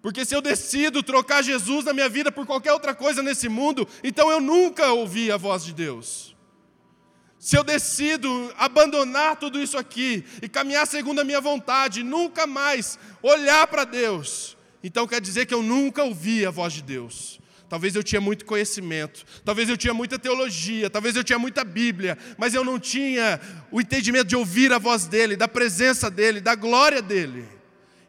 [0.01, 3.87] Porque se eu decido trocar Jesus na minha vida por qualquer outra coisa nesse mundo,
[4.03, 6.37] então eu nunca ouvi a voz de Deus.
[7.39, 12.99] Se eu decido abandonar tudo isso aqui e caminhar segundo a minha vontade, nunca mais
[13.23, 17.41] olhar para Deus, então quer dizer que eu nunca ouvi a voz de Deus.
[17.69, 22.17] Talvez eu tinha muito conhecimento, talvez eu tinha muita teologia, talvez eu tinha muita Bíblia,
[22.39, 23.39] mas eu não tinha
[23.71, 27.58] o entendimento de ouvir a voz dele, da presença dele, da glória dele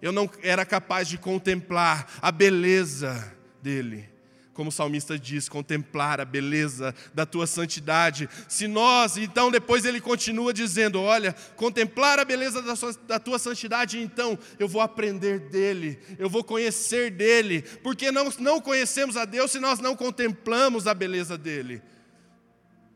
[0.02, 4.08] eu não era capaz de contemplar a beleza dele.
[4.54, 8.30] Como o salmista diz, contemplar a beleza da tua santidade.
[8.48, 13.40] Se nós, então depois ele continua dizendo: Olha, contemplar a beleza da, sua, da tua
[13.40, 19.24] santidade, então eu vou aprender dele, eu vou conhecer dele, porque não, não conhecemos a
[19.24, 21.82] Deus se nós não contemplamos a beleza dele.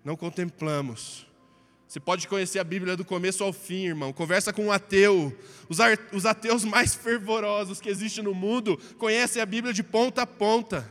[0.03, 1.25] Não contemplamos.
[1.93, 4.12] Você pode conhecer a Bíblia do começo ao fim, irmão.
[4.12, 5.32] Conversa com um ateu.
[5.69, 10.89] Os ateus mais fervorosos que existem no mundo conhecem a Bíblia de ponta a ponta.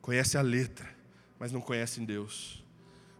[0.00, 0.88] Conhecem a letra,
[1.36, 2.64] mas não conhecem Deus.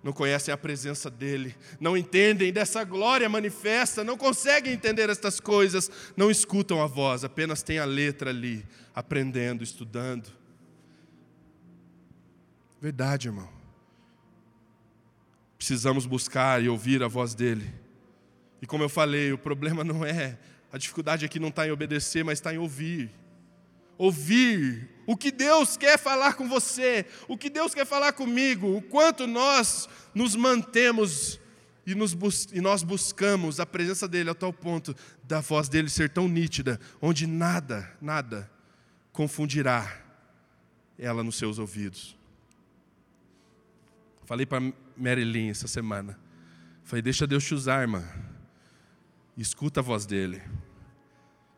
[0.04, 1.52] Não conhecem a presença dEle.
[1.80, 4.04] Não entendem dessa glória manifesta.
[4.04, 5.90] Não conseguem entender estas coisas.
[6.16, 10.30] Não escutam a voz, apenas têm a letra ali, aprendendo, estudando.
[12.80, 13.57] Verdade, irmão.
[15.58, 17.74] Precisamos buscar e ouvir a voz dele.
[18.62, 20.38] E como eu falei, o problema não é,
[20.72, 23.10] a dificuldade aqui não está em obedecer, mas está em ouvir.
[23.96, 28.82] Ouvir o que Deus quer falar com você, o que Deus quer falar comigo, o
[28.82, 31.40] quanto nós nos mantemos
[31.86, 32.12] e, nos
[32.52, 34.94] e nós buscamos a presença dele a tal ponto
[35.24, 38.48] da voz dele ser tão nítida, onde nada, nada
[39.10, 39.90] confundirá
[40.98, 42.17] ela nos seus ouvidos.
[44.28, 44.60] Falei para
[44.94, 46.18] Marilyn essa semana.
[46.84, 48.04] Falei, deixa Deus te usar, irmã.
[49.38, 50.42] Escuta a voz dele.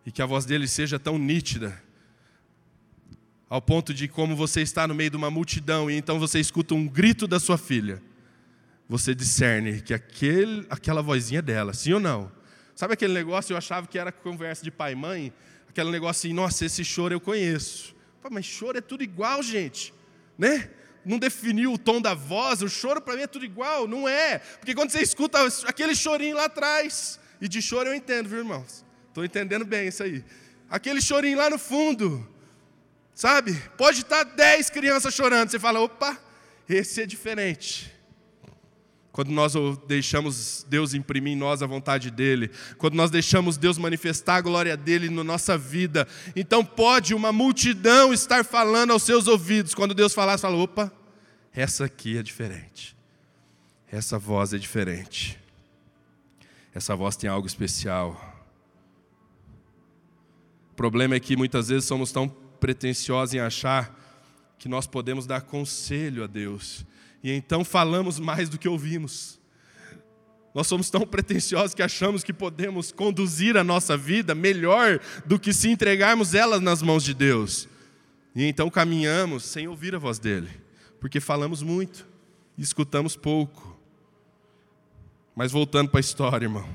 [0.07, 1.83] E que a voz dele seja tão nítida,
[3.49, 6.73] ao ponto de como você está no meio de uma multidão e então você escuta
[6.73, 8.01] um grito da sua filha.
[8.89, 12.31] você discerne que aquele, aquela vozinha é dela, sim ou não?
[12.77, 15.33] Sabe aquele negócio, eu achava que era conversa de pai e mãe,
[15.69, 17.97] aquele negócio assim, nossa, esse choro eu conheço.
[18.31, 19.93] Mas choro é tudo igual, gente,
[20.39, 20.71] né?
[21.05, 24.39] Não definiu o tom da voz, o choro para mim é tudo igual, não é.
[24.39, 28.85] Porque quando você escuta aquele chorinho lá atrás, e de choro eu entendo, viu, irmãos?
[29.09, 30.25] Estou entendendo bem isso aí.
[30.69, 32.29] Aquele chorinho lá no fundo,
[33.15, 33.55] sabe?
[33.77, 36.19] Pode estar dez crianças chorando, você fala, opa,
[36.69, 37.93] esse é diferente.
[39.21, 39.53] Quando nós
[39.87, 44.75] deixamos Deus imprimir em nós a vontade dEle, quando nós deixamos Deus manifestar a glória
[44.79, 49.75] dEle na nossa vida, então pode uma multidão estar falando aos seus ouvidos.
[49.75, 50.91] Quando Deus falar, você fala: opa,
[51.53, 52.97] essa aqui é diferente,
[53.93, 55.39] essa voz é diferente,
[56.75, 58.19] essa voz tem algo especial.
[60.73, 63.95] O problema é que muitas vezes somos tão pretensiosos em achar
[64.59, 66.87] que nós podemos dar conselho a Deus
[67.23, 69.39] e então falamos mais do que ouvimos.
[70.55, 75.53] Nós somos tão pretensiosos que achamos que podemos conduzir a nossa vida melhor do que
[75.53, 77.69] se entregarmos ela nas mãos de Deus.
[78.35, 80.51] E então caminhamos sem ouvir a voz dele,
[80.99, 82.07] porque falamos muito
[82.59, 83.79] e escutamos pouco.
[85.37, 86.69] Mas voltando para a história, irmão.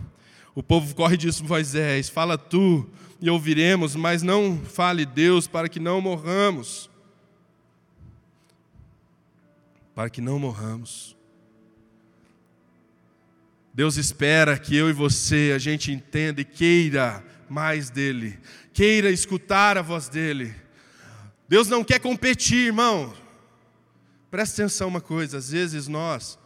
[0.53, 5.79] O povo corre disso, Moisés, fala tu e ouviremos, mas não fale Deus para que
[5.79, 6.89] não morramos
[9.95, 11.15] para que não morramos.
[13.73, 18.37] Deus espera que eu e você, a gente entenda e queira mais dEle,
[18.73, 20.53] queira escutar a voz dEle.
[21.47, 23.13] Deus não quer competir, irmão.
[24.29, 26.37] Presta atenção uma coisa, às vezes nós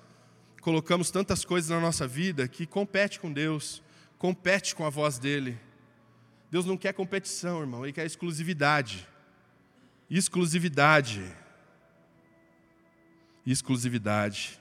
[0.61, 3.81] colocamos tantas coisas na nossa vida que compete com Deus,
[4.17, 5.57] compete com a voz dEle.
[6.51, 9.07] Deus não quer competição, irmão, Ele quer exclusividade.
[10.09, 11.23] Exclusividade
[13.45, 14.59] exclusividade.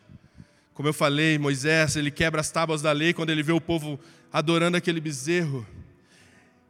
[0.74, 3.98] Como eu falei, Moisés, ele quebra as tábuas da lei quando ele vê o povo
[4.32, 5.66] adorando aquele bezerro.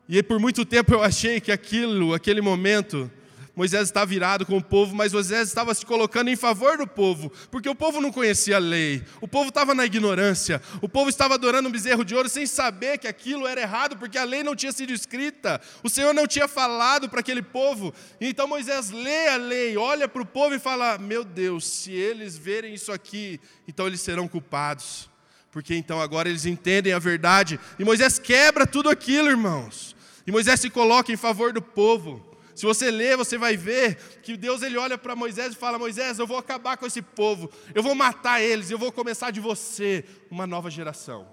[0.09, 3.11] E por muito tempo eu achei que aquilo, aquele momento,
[3.59, 7.29] Moisés estava virado com o povo, mas Moisés estava se colocando em favor do povo,
[7.51, 11.35] porque o povo não conhecia a lei, o povo estava na ignorância, o povo estava
[11.35, 14.55] adorando um bezerro de ouro sem saber que aquilo era errado, porque a lei não
[14.55, 17.93] tinha sido escrita, o Senhor não tinha falado para aquele povo.
[18.21, 22.39] Então Moisés lê a lei, olha para o povo e fala: Meu Deus, se eles
[22.39, 25.11] verem isso aqui, então eles serão culpados,
[25.51, 30.61] porque então agora eles entendem a verdade, e Moisés quebra tudo aquilo, irmãos, e Moisés
[30.61, 32.28] se coloca em favor do povo.
[32.59, 36.19] Se você ler, você vai ver que Deus ele olha para Moisés e fala: Moisés,
[36.19, 40.05] eu vou acabar com esse povo, eu vou matar eles, eu vou começar de você
[40.29, 41.29] uma nova geração.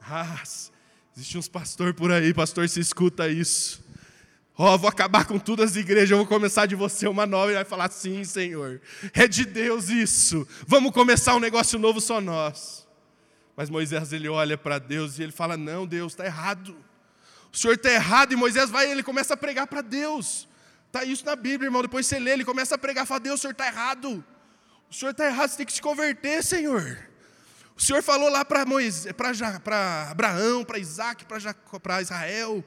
[0.00, 0.40] Ah,
[1.16, 3.82] existe uns pastor por aí, pastor, se escuta isso.
[4.56, 7.50] Ó, oh, vou acabar com todas as igrejas, eu vou começar de você uma nova.
[7.50, 8.80] E vai falar: sim, Senhor,
[9.12, 10.46] é de Deus isso.
[10.64, 12.86] Vamos começar um negócio novo só nós.
[13.56, 16.88] Mas Moisés ele olha para Deus e ele fala: não, Deus, está errado
[17.52, 20.48] o senhor está errado, e Moisés vai e ele começa a pregar para Deus.
[20.86, 21.82] Está isso na Bíblia, irmão.
[21.82, 24.24] Depois você lê, ele começa a pregar, fala, Deus, o senhor está errado.
[24.90, 27.10] O senhor está errado, você tem que se converter, Senhor.
[27.76, 28.66] O Senhor falou lá para
[29.64, 32.62] para Abraão, para Isaac, para Israel,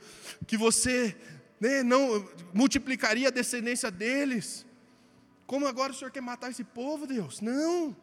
[0.48, 1.16] que você
[1.60, 4.66] né, não multiplicaria a descendência deles.
[5.46, 7.42] Como agora o Senhor quer matar esse povo, Deus?
[7.42, 7.96] Não.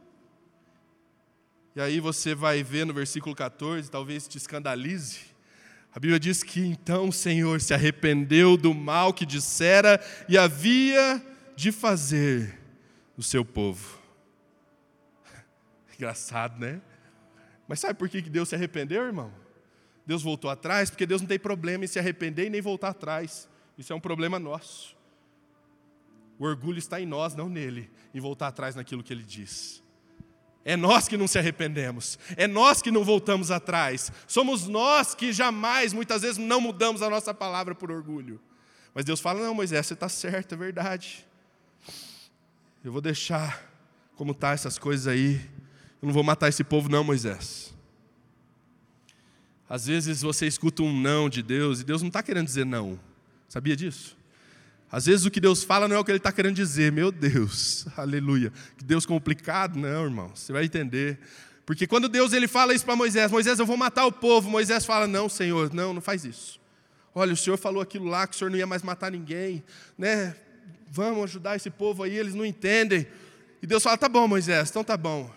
[1.74, 5.29] E aí você vai ver no versículo 14, talvez te escandalize.
[5.92, 11.20] A Bíblia diz que então o Senhor se arrependeu do mal que dissera e havia
[11.56, 12.58] de fazer
[13.16, 13.98] o seu povo.
[15.94, 16.80] Engraçado, né?
[17.66, 19.32] Mas sabe por que Deus se arrependeu, irmão?
[20.06, 23.48] Deus voltou atrás, porque Deus não tem problema em se arrepender e nem voltar atrás.
[23.76, 24.96] Isso é um problema nosso.
[26.38, 29.82] O orgulho está em nós, não nele, em voltar atrás naquilo que ele diz.
[30.64, 35.32] É nós que não se arrependemos, é nós que não voltamos atrás, somos nós que
[35.32, 38.38] jamais, muitas vezes, não mudamos a nossa palavra por orgulho.
[38.94, 41.26] Mas Deus fala: não, Moisés, você está certo, é verdade.
[42.84, 43.66] Eu vou deixar
[44.16, 45.40] como está essas coisas aí,
[46.02, 47.74] eu não vou matar esse povo, não, Moisés.
[49.66, 53.00] Às vezes você escuta um não de Deus e Deus não está querendo dizer não,
[53.48, 54.19] sabia disso?
[54.90, 56.90] Às vezes o que Deus fala não é o que Ele está querendo dizer.
[56.90, 58.52] Meu Deus, aleluia.
[58.76, 60.32] Que Deus complicado, não, irmão.
[60.34, 61.18] Você vai entender.
[61.64, 64.50] Porque quando Deus ele fala isso para Moisés, Moisés, eu vou matar o povo.
[64.50, 66.60] Moisés fala, não, Senhor, não, não faz isso.
[67.14, 69.62] Olha, o Senhor falou aquilo lá, que o Senhor não ia mais matar ninguém,
[69.96, 70.34] né?
[70.90, 73.06] Vamos ajudar esse povo aí, eles não entendem.
[73.62, 75.30] E Deus fala, tá bom, Moisés, então tá bom.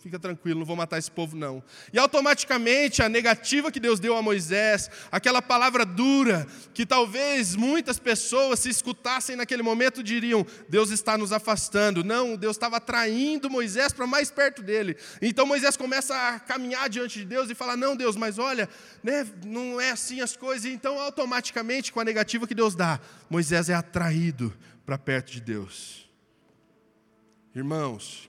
[0.00, 1.60] Fica tranquilo, não vou matar esse povo, não.
[1.92, 7.98] E automaticamente a negativa que Deus deu a Moisés, aquela palavra dura, que talvez muitas
[7.98, 12.04] pessoas, se escutassem naquele momento, diriam: Deus está nos afastando.
[12.04, 14.96] Não, Deus estava atraindo Moisés para mais perto dele.
[15.20, 18.68] Então Moisés começa a caminhar diante de Deus e fala: Não, Deus, mas olha,
[19.02, 20.64] né, não é assim as coisas.
[20.64, 24.54] E então, automaticamente, com a negativa que Deus dá, Moisés é atraído
[24.86, 26.08] para perto de Deus.
[27.52, 28.27] Irmãos,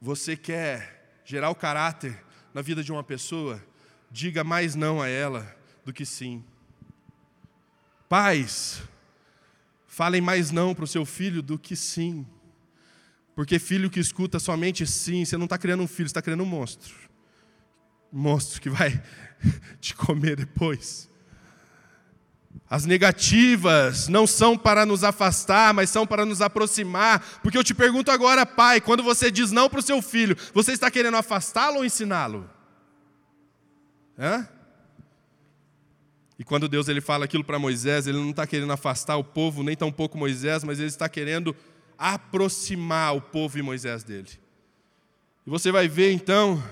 [0.00, 2.22] você quer gerar o caráter
[2.54, 3.62] na vida de uma pessoa?
[4.10, 6.44] Diga mais não a ela do que sim.
[8.08, 8.82] Pais,
[9.86, 12.26] falem mais não para o seu filho do que sim.
[13.34, 16.42] Porque filho que escuta somente sim, você não está criando um filho, você está criando
[16.42, 16.94] um monstro.
[18.12, 19.02] Um monstro que vai
[19.80, 21.10] te comer depois.
[22.70, 27.40] As negativas não são para nos afastar, mas são para nos aproximar.
[27.42, 30.72] Porque eu te pergunto agora, pai, quando você diz não para o seu filho, você
[30.72, 32.48] está querendo afastá-lo ou ensiná-lo?
[34.18, 34.46] Hã?
[36.38, 39.62] E quando Deus ele fala aquilo para Moisés, ele não está querendo afastar o povo,
[39.62, 41.56] nem tampouco Moisés, mas ele está querendo
[41.96, 44.30] aproximar o povo e Moisés dele.
[45.46, 46.62] E você vai ver então,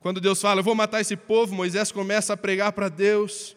[0.00, 3.55] quando Deus fala, eu vou matar esse povo, Moisés começa a pregar para Deus.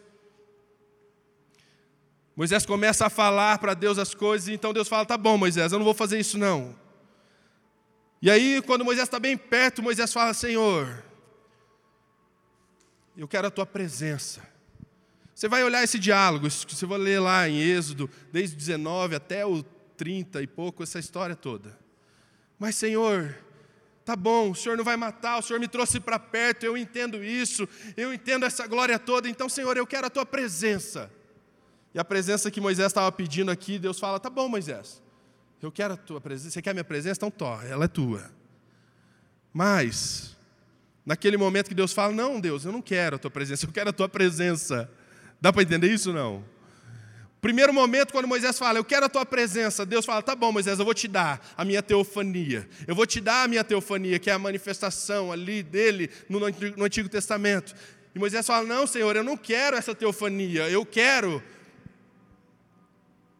[2.36, 5.72] Moisés começa a falar para Deus as coisas, e então Deus fala: tá bom, Moisés,
[5.72, 6.74] eu não vou fazer isso não.
[8.22, 11.02] E aí, quando Moisés está bem perto, Moisés fala: Senhor,
[13.16, 14.48] eu quero a tua presença.
[15.34, 19.44] Você vai olhar esse diálogo, você vai ler lá em Êxodo, desde o 19 até
[19.46, 19.62] o
[19.96, 21.78] 30 e pouco, essa história toda.
[22.58, 23.34] Mas, Senhor,
[24.04, 27.24] tá bom, o Senhor não vai matar, o Senhor me trouxe para perto, eu entendo
[27.24, 27.66] isso,
[27.96, 31.10] eu entendo essa glória toda, então, Senhor, eu quero a tua presença.
[31.94, 35.02] E a presença que Moisés estava pedindo aqui, Deus fala: tá bom, Moisés,
[35.60, 36.50] eu quero a tua presença.
[36.52, 37.18] Você quer a minha presença?
[37.18, 38.30] Então torre, ela é tua.
[39.52, 40.36] Mas,
[41.04, 43.90] naquele momento que Deus fala: não, Deus, eu não quero a tua presença, eu quero
[43.90, 44.90] a tua presença.
[45.40, 46.44] Dá para entender isso não?
[47.40, 50.78] Primeiro momento, quando Moisés fala, eu quero a tua presença, Deus fala, tá bom, Moisés,
[50.78, 52.68] eu vou te dar a minha teofania.
[52.86, 56.84] Eu vou te dar a minha teofania, que é a manifestação ali dele no, no
[56.84, 57.74] Antigo Testamento.
[58.14, 61.42] E Moisés fala, não, Senhor, eu não quero essa teofania, eu quero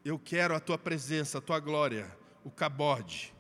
[0.05, 2.11] eu quero a tua presença, a tua glória,
[2.45, 3.33] o cabode.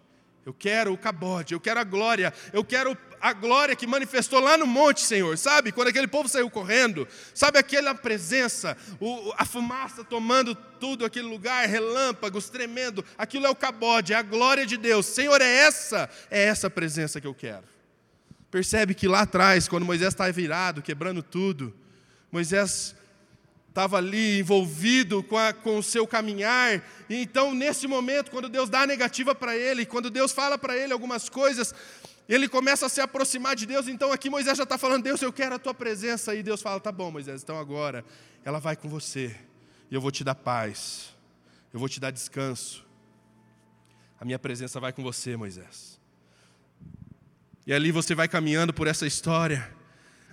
[0.44, 4.56] Eu quero o cabode, eu quero a glória, eu quero a glória que manifestou lá
[4.56, 5.70] no monte, Senhor, sabe?
[5.70, 11.68] Quando aquele povo saiu correndo, sabe aquela presença, o, a fumaça tomando tudo aquele lugar,
[11.68, 15.04] relâmpagos tremendo, aquilo é o cabode, é a glória de Deus.
[15.06, 17.64] Senhor, é essa, é essa presença que eu quero.
[18.50, 21.74] Percebe que lá atrás, quando Moisés está virado, quebrando tudo,
[22.32, 22.96] Moisés
[23.70, 26.82] estava ali envolvido com, a, com o seu caminhar.
[27.08, 30.76] E então, nesse momento, quando Deus dá a negativa para ele, quando Deus fala para
[30.76, 31.74] ele algumas coisas,
[32.28, 33.88] ele começa a se aproximar de Deus.
[33.88, 36.34] Então, aqui Moisés já está falando: Deus, eu quero a tua presença.
[36.34, 38.04] E Deus fala: Tá bom, Moisés, então agora
[38.44, 39.34] ela vai com você.
[39.90, 41.14] E eu vou te dar paz.
[41.72, 42.84] Eu vou te dar descanso.
[44.20, 45.98] A minha presença vai com você, Moisés.
[47.66, 49.79] E ali você vai caminhando por essa história.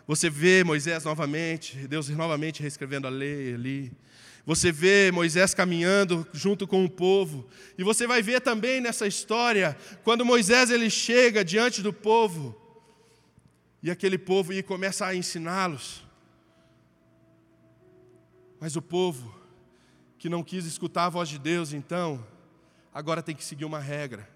[0.08, 3.92] Você vê Moisés novamente, Deus novamente reescrevendo a lei ali.
[4.46, 7.46] Você vê Moisés caminhando junto com o povo.
[7.78, 12.56] E você vai ver também nessa história, quando Moisés ele chega diante do povo,
[13.84, 16.06] e aquele povo e começa a ensiná-los.
[18.62, 19.36] Mas o povo
[20.18, 22.26] que não quis escutar a voz de Deus, então,
[22.94, 24.28] agora tem que seguir uma regra.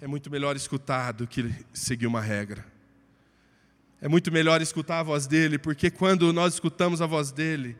[0.00, 2.75] É muito melhor escutar do que seguir uma regra.
[4.00, 7.76] É muito melhor escutar a voz dele, porque quando nós escutamos a voz dele,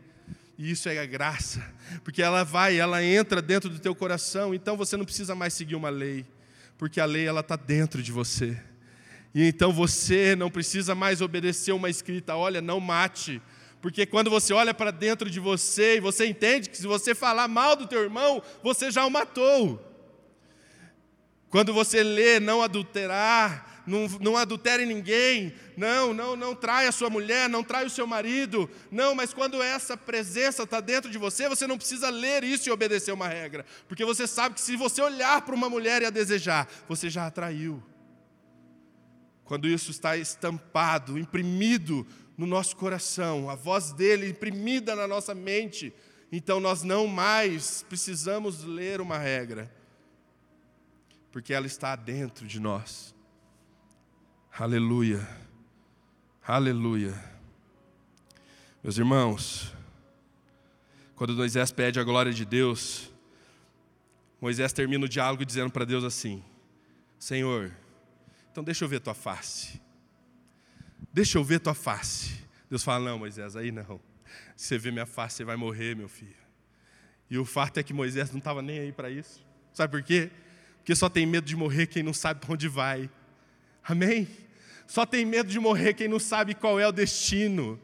[0.57, 1.63] e isso é a graça,
[2.03, 5.75] porque ela vai, ela entra dentro do teu coração, então você não precisa mais seguir
[5.75, 6.25] uma lei,
[6.77, 8.59] porque a lei ela está dentro de você.
[9.33, 13.39] E então você não precisa mais obedecer uma escrita, olha, não mate,
[13.79, 17.47] porque quando você olha para dentro de você e você entende que se você falar
[17.47, 19.83] mal do teu irmão, você já o matou.
[21.49, 27.09] Quando você lê não adulterar, não, não adultere ninguém, não, não, não trai a sua
[27.09, 31.47] mulher, não trai o seu marido, não, mas quando essa presença está dentro de você,
[31.47, 35.01] você não precisa ler isso e obedecer uma regra, porque você sabe que se você
[35.01, 37.81] olhar para uma mulher e a desejar, você já atraiu.
[39.45, 42.05] Quando isso está estampado, imprimido
[42.37, 45.93] no nosso coração, a voz dele imprimida na nossa mente,
[46.29, 49.73] então nós não mais precisamos ler uma regra,
[51.31, 53.15] porque ela está dentro de nós.
[54.59, 55.19] Aleluia.
[56.43, 57.13] Aleluia.
[58.83, 59.71] Meus irmãos,
[61.15, 63.13] quando Moisés pede a glória de Deus,
[64.41, 66.43] Moisés termina o diálogo dizendo para Deus assim:
[67.19, 67.71] Senhor,
[68.51, 69.79] Então deixa eu ver tua face.
[71.13, 72.43] Deixa eu ver tua face.
[72.67, 74.01] Deus fala: Não, Moisés, aí não.
[74.55, 76.33] Se você ver minha face, você vai morrer, meu filho.
[77.29, 79.45] E o fato é que Moisés não estava nem aí para isso.
[79.71, 80.31] Sabe por quê?
[80.77, 83.07] Porque só tem medo de morrer quem não sabe para onde vai.
[83.83, 84.46] Amém?
[84.87, 87.79] Só tem medo de morrer quem não sabe qual é o destino.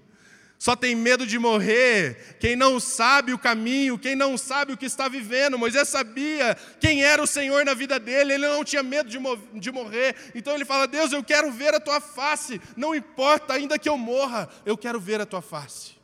[0.63, 4.85] Só tem medo de morrer quem não sabe o caminho, quem não sabe o que
[4.85, 5.59] está vivendo.
[5.59, 9.19] Moisés sabia quem era o Senhor na vida dele, ele não tinha medo de,
[9.59, 10.15] de morrer.
[10.33, 13.97] Então ele fala: Deus, eu quero ver a tua face, não importa, ainda que eu
[13.97, 15.95] morra, eu quero ver a tua face.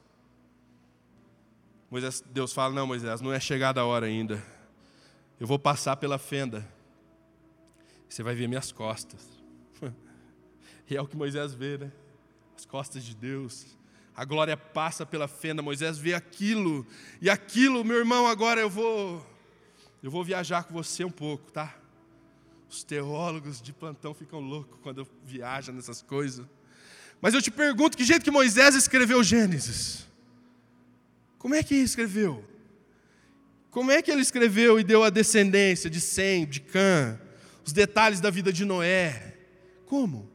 [1.90, 4.44] Moisés, Deus fala: Não, Moisés, não é chegada a hora ainda.
[5.40, 6.68] Eu vou passar pela fenda,
[8.10, 9.22] você vai ver minhas costas.
[10.90, 11.92] e é o que Moisés vê, né?
[12.58, 13.78] As costas de Deus
[14.20, 16.86] a glória passa pela fenda, Moisés vê aquilo,
[17.22, 19.26] e aquilo, meu irmão, agora eu vou
[20.04, 21.74] eu vou viajar com você um pouco, tá?
[22.70, 26.46] Os teólogos de plantão ficam loucos quando viajo nessas coisas.
[27.22, 30.06] Mas eu te pergunto, que jeito que Moisés escreveu Gênesis?
[31.38, 32.44] Como é que escreveu?
[33.72, 37.18] Como é que ele escreveu e deu a descendência de Sem, de Cã,
[37.66, 39.38] os detalhes da vida de Noé?
[39.86, 40.30] Como?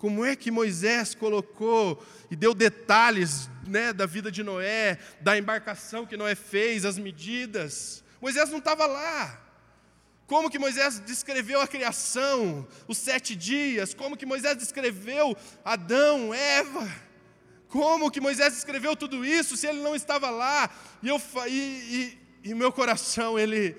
[0.00, 6.06] Como é que Moisés colocou e deu detalhes né, da vida de Noé, da embarcação
[6.06, 8.02] que Noé fez, as medidas?
[8.18, 9.38] Moisés não estava lá.
[10.26, 13.92] Como que Moisés descreveu a criação, os sete dias?
[13.92, 16.90] Como que Moisés descreveu Adão, Eva?
[17.68, 20.70] Como que Moisés escreveu tudo isso se ele não estava lá?
[21.02, 23.76] E, eu, e, e, e meu coração, ele,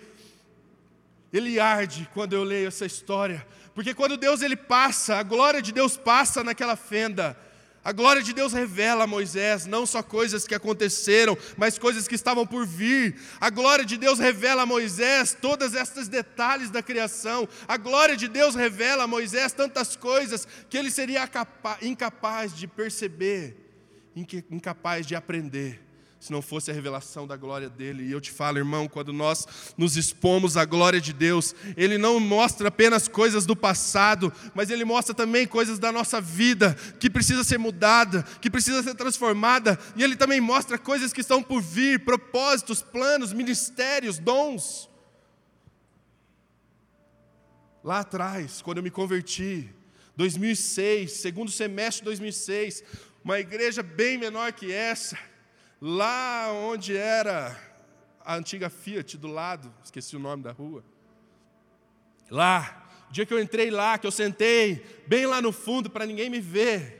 [1.34, 3.44] ele arde quando eu leio essa história,
[3.82, 7.36] porque quando Deus ele passa, a glória de Deus passa naquela fenda.
[7.84, 12.14] A glória de Deus revela a Moisés não só coisas que aconteceram, mas coisas que
[12.14, 13.20] estavam por vir.
[13.40, 17.50] A glória de Deus revela a Moisés todos estes detalhes da criação.
[17.68, 21.28] A glória de Deus revela a Moisés tantas coisas que ele seria
[21.82, 23.58] incapaz de perceber,
[24.16, 25.91] incapaz de aprender
[26.22, 28.04] se não fosse a revelação da glória dele.
[28.04, 32.20] E eu te falo, irmão, quando nós nos expomos à glória de Deus, ele não
[32.20, 37.44] mostra apenas coisas do passado, mas ele mostra também coisas da nossa vida que precisa
[37.44, 42.06] ser mudada, que precisa ser transformada, e ele também mostra coisas que estão por vir,
[42.06, 44.88] propósitos, planos, ministérios, dons.
[47.84, 49.68] Lá atrás, quando eu me converti,
[50.16, 52.84] 2006, segundo semestre de 2006,
[53.24, 55.18] uma igreja bem menor que essa,
[55.82, 57.60] lá onde era
[58.24, 60.84] a antiga Fiat do lado, esqueci o nome da rua.
[62.30, 66.06] Lá, o dia que eu entrei lá, que eu sentei bem lá no fundo para
[66.06, 67.00] ninguém me ver.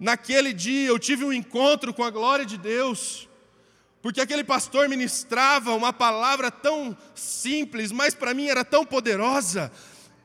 [0.00, 3.28] Naquele dia eu tive um encontro com a glória de Deus,
[4.00, 9.70] porque aquele pastor ministrava uma palavra tão simples, mas para mim era tão poderosa.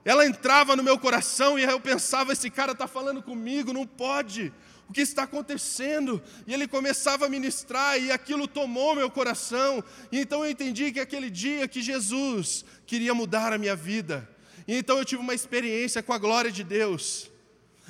[0.06, 4.54] Ela entrava no meu coração e eu pensava: esse cara está falando comigo, não pode
[4.90, 6.22] o que está acontecendo?
[6.46, 9.84] E ele começava a ministrar e aquilo tomou meu coração.
[10.12, 14.30] E então eu entendi que aquele dia que Jesus queria mudar a minha vida.
[14.68, 17.32] E então eu tive uma experiência com a glória de Deus.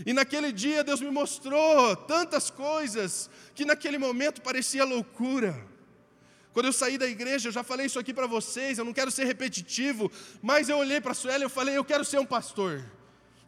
[0.06, 5.74] E naquele dia Deus me mostrou tantas coisas que naquele momento parecia loucura.
[6.54, 9.10] Quando eu saí da igreja, eu já falei isso aqui para vocês, eu não quero
[9.10, 12.26] ser repetitivo, mas eu olhei para a Sueli e eu falei, eu quero ser um
[12.26, 12.86] pastor.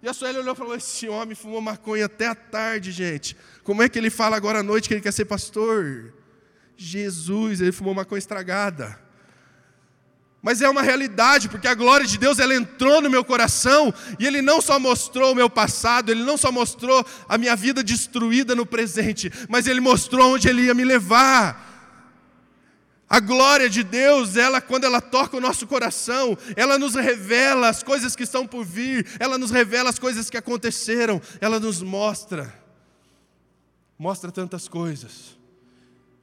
[0.06, 3.36] E a Sueli olhou e falou: Esse homem fumou maconha até a tarde, gente.
[3.64, 6.14] Como é que ele fala agora à noite que ele quer ser pastor?
[6.78, 9.00] Jesus, ele fumou maconha estragada.
[10.44, 14.28] Mas é uma realidade, porque a glória de Deus ela entrou no meu coração e
[14.28, 18.54] ele não só mostrou o meu passado, ele não só mostrou a minha vida destruída
[18.54, 21.75] no presente, mas ele mostrou onde ele ia me levar.
[23.08, 27.84] A glória de Deus, ela quando ela toca o nosso coração, ela nos revela as
[27.84, 32.66] coisas que estão por vir, ela nos revela as coisas que aconteceram, ela nos mostra
[33.98, 35.38] mostra tantas coisas.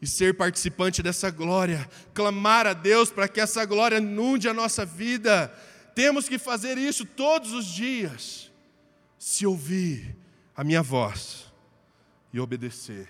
[0.00, 4.84] E ser participante dessa glória, clamar a Deus para que essa glória inunde a nossa
[4.84, 5.48] vida.
[5.94, 8.50] Temos que fazer isso todos os dias.
[9.16, 10.16] Se ouvir
[10.56, 11.52] a minha voz
[12.32, 13.08] e obedecer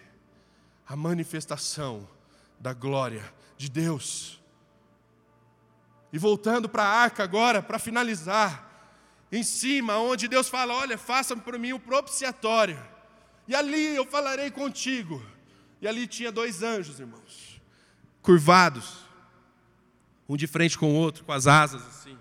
[0.86, 2.06] a manifestação
[2.60, 3.24] da glória
[3.62, 4.42] de Deus.
[6.12, 8.68] E voltando para a arca agora, para finalizar,
[9.30, 12.78] em cima, onde Deus fala: Olha, faça para mim o propiciatório,
[13.46, 15.24] e ali eu falarei contigo.
[15.80, 17.60] E ali tinha dois anjos, irmãos,
[18.20, 19.06] curvados,
[20.28, 22.18] um de frente com o outro, com as asas assim,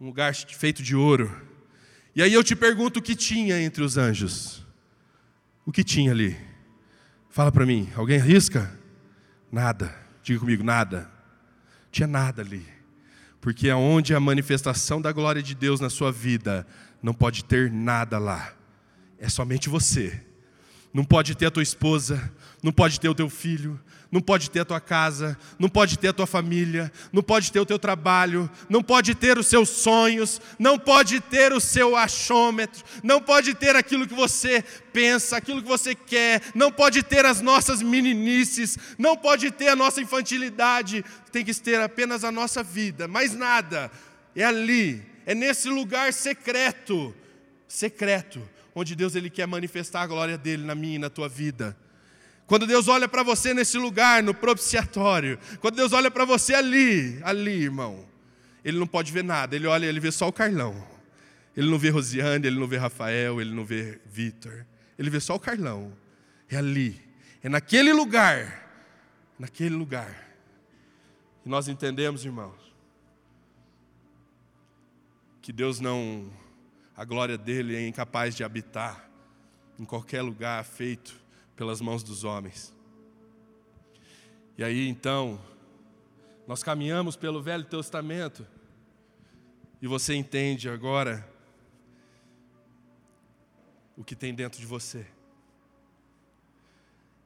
[0.00, 1.30] um lugar feito de ouro.
[2.14, 4.64] E aí eu te pergunto o que tinha entre os anjos?
[5.64, 6.36] O que tinha ali?
[7.28, 8.78] Fala para mim, alguém arrisca?
[9.50, 10.01] Nada.
[10.22, 11.10] Diga comigo, nada.
[11.90, 12.66] Tinha nada ali.
[13.40, 16.66] Porque aonde a manifestação da glória de Deus na sua vida,
[17.02, 18.54] não pode ter nada lá.
[19.18, 20.24] É somente você.
[20.92, 22.32] Não pode ter a tua esposa,
[22.62, 23.80] não pode ter o teu filho,
[24.12, 27.58] não pode ter a tua casa, não pode ter a tua família, não pode ter
[27.58, 32.84] o teu trabalho, não pode ter os seus sonhos, não pode ter o seu achômetro,
[33.02, 34.62] não pode ter aquilo que você
[34.92, 39.76] pensa, aquilo que você quer, não pode ter as nossas meninices, não pode ter a
[39.76, 43.90] nossa infantilidade, tem que ter apenas a nossa vida, mais nada.
[44.36, 47.14] É ali, é nesse lugar secreto,
[47.66, 51.76] secreto, onde Deus ele quer manifestar a glória dele na minha e na tua vida.
[52.46, 57.18] Quando Deus olha para você nesse lugar, no propiciatório, quando Deus olha para você ali,
[57.22, 58.04] ali, irmão,
[58.64, 60.92] ele não pode ver nada, ele olha, ele vê só o Carlão.
[61.56, 64.64] Ele não vê Rosiane, ele não vê Rafael, ele não vê Vitor.
[64.98, 65.92] Ele vê só o Carlão.
[66.48, 67.00] É ali,
[67.42, 68.68] é naquele lugar,
[69.38, 70.30] naquele lugar.
[71.44, 72.74] E nós entendemos, irmãos,
[75.40, 76.30] que Deus não,
[76.96, 79.08] a glória dele é incapaz de habitar
[79.78, 81.14] em qualquer lugar feito
[81.56, 82.74] pelas mãos dos homens.
[84.56, 85.40] E aí então,
[86.46, 88.46] nós caminhamos pelo Velho Testamento
[89.80, 91.26] e você entende agora
[93.96, 95.06] o que tem dentro de você.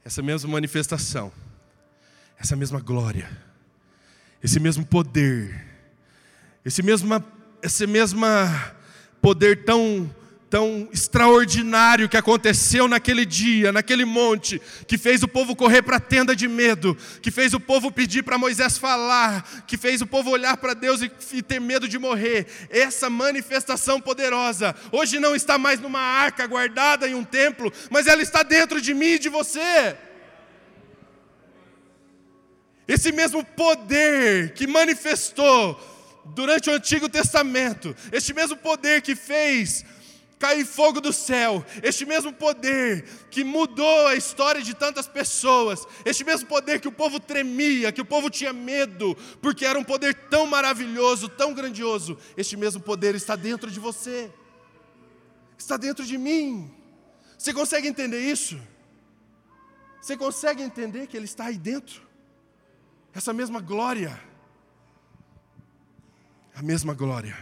[0.04, 1.32] Essa mesma manifestação,
[2.38, 3.28] essa mesma glória,
[4.42, 5.66] esse mesmo poder,
[6.64, 7.12] esse mesmo,
[7.62, 8.24] esse mesmo
[9.26, 10.08] poder tão
[10.48, 16.00] tão extraordinário que aconteceu naquele dia, naquele monte, que fez o povo correr para a
[16.00, 20.30] tenda de medo, que fez o povo pedir para Moisés falar, que fez o povo
[20.30, 22.46] olhar para Deus e, e, ter medo de morrer.
[22.70, 28.22] Essa manifestação poderosa, hoje não está mais numa arca guardada em um templo, mas ela
[28.22, 29.96] está dentro de mim e de você.
[32.86, 35.95] Esse mesmo poder que manifestou
[36.34, 39.84] durante o Antigo Testamento, este mesmo poder que fez
[40.38, 46.24] cair fogo do céu, este mesmo poder que mudou a história de tantas pessoas, este
[46.24, 50.14] mesmo poder que o povo tremia, que o povo tinha medo, porque era um poder
[50.14, 54.30] tão maravilhoso, tão grandioso, este mesmo poder está dentro de você,
[55.56, 56.70] está dentro de mim.
[57.38, 58.60] Você consegue entender isso?
[60.00, 62.02] Você consegue entender que Ele está aí dentro?
[63.12, 64.20] Essa mesma glória,
[66.56, 67.36] a mesma glória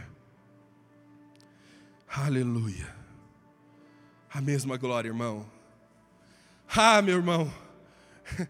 [2.16, 2.94] Aleluia.
[4.32, 5.50] A mesma glória, irmão.
[6.68, 7.52] Ah, meu irmão.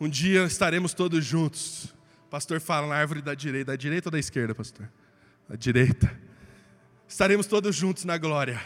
[0.00, 1.94] Um dia estaremos todos juntos.
[2.28, 3.70] Pastor fala na árvore da direita.
[3.70, 4.90] Da direita ou da esquerda, pastor?
[5.48, 6.12] Da direita.
[7.06, 8.60] Estaremos todos juntos na glória.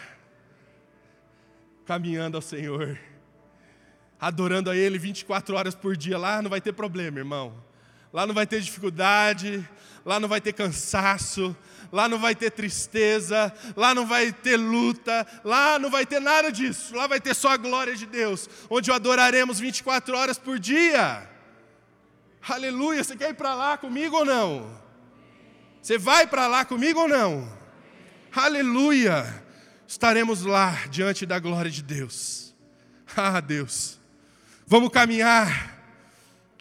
[1.84, 2.98] Caminhando ao Senhor.
[4.18, 6.16] Adorando a Ele 24 horas por dia.
[6.16, 7.62] Lá não vai ter problema, irmão.
[8.12, 9.68] Lá não vai ter dificuldade.
[10.04, 11.56] Lá não vai ter cansaço
[11.92, 16.50] lá não vai ter tristeza, lá não vai ter luta, lá não vai ter nada
[16.50, 20.58] disso, lá vai ter só a glória de Deus, onde o adoraremos 24 horas por
[20.58, 21.28] dia.
[22.48, 24.80] Aleluia, você quer ir para lá comigo ou não?
[25.82, 27.50] Você vai para lá comigo ou não?
[28.34, 29.44] Aleluia,
[29.86, 32.54] estaremos lá diante da glória de Deus.
[33.16, 33.98] Ah, Deus,
[34.66, 35.75] vamos caminhar.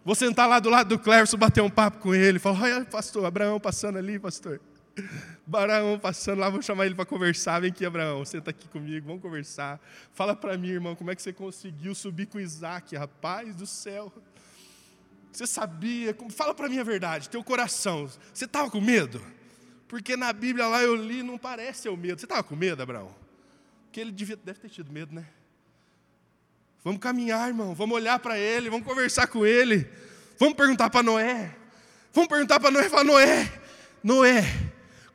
[0.05, 2.37] Vou sentar lá do lado do Clércio, bater um papo com ele.
[2.37, 4.61] Falar, olha, pastor, Abraão passando ali, pastor.
[5.47, 7.59] Abraão passando lá, vou chamar ele para conversar.
[7.59, 9.81] Vem aqui, Abraão, senta aqui comigo, vamos conversar.
[10.13, 14.13] Fala para mim, irmão, como é que você conseguiu subir com Isaac, rapaz do céu.
[15.31, 16.15] Você sabia?
[16.29, 18.07] Fala para mim a verdade, teu coração.
[18.31, 19.19] Você estava com medo?
[19.87, 22.19] Porque na Bíblia lá eu li, não parece o medo.
[22.19, 23.13] Você estava com medo, Abraão?
[23.85, 25.25] Porque ele devia, deve ter tido medo, né?
[26.85, 27.73] Vamos caminhar, irmão.
[27.73, 29.89] Vamos olhar para ele, vamos conversar com ele.
[30.37, 31.51] Vamos perguntar para Noé.
[32.13, 33.51] Vamos perguntar para Noé, falar, Noé,
[34.03, 34.43] Noé,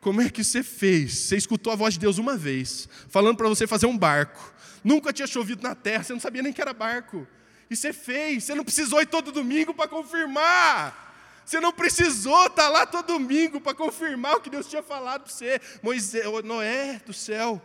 [0.01, 1.13] como é que você fez?
[1.17, 4.53] Você escutou a voz de Deus uma vez, falando para você fazer um barco.
[4.83, 7.25] Nunca tinha chovido na terra, você não sabia nem que era barco.
[7.69, 11.41] E você fez, você não precisou ir todo domingo para confirmar.
[11.45, 15.23] Você não precisou estar tá lá todo domingo para confirmar o que Deus tinha falado
[15.23, 15.61] para você.
[15.81, 17.61] Moisés, Noé do céu,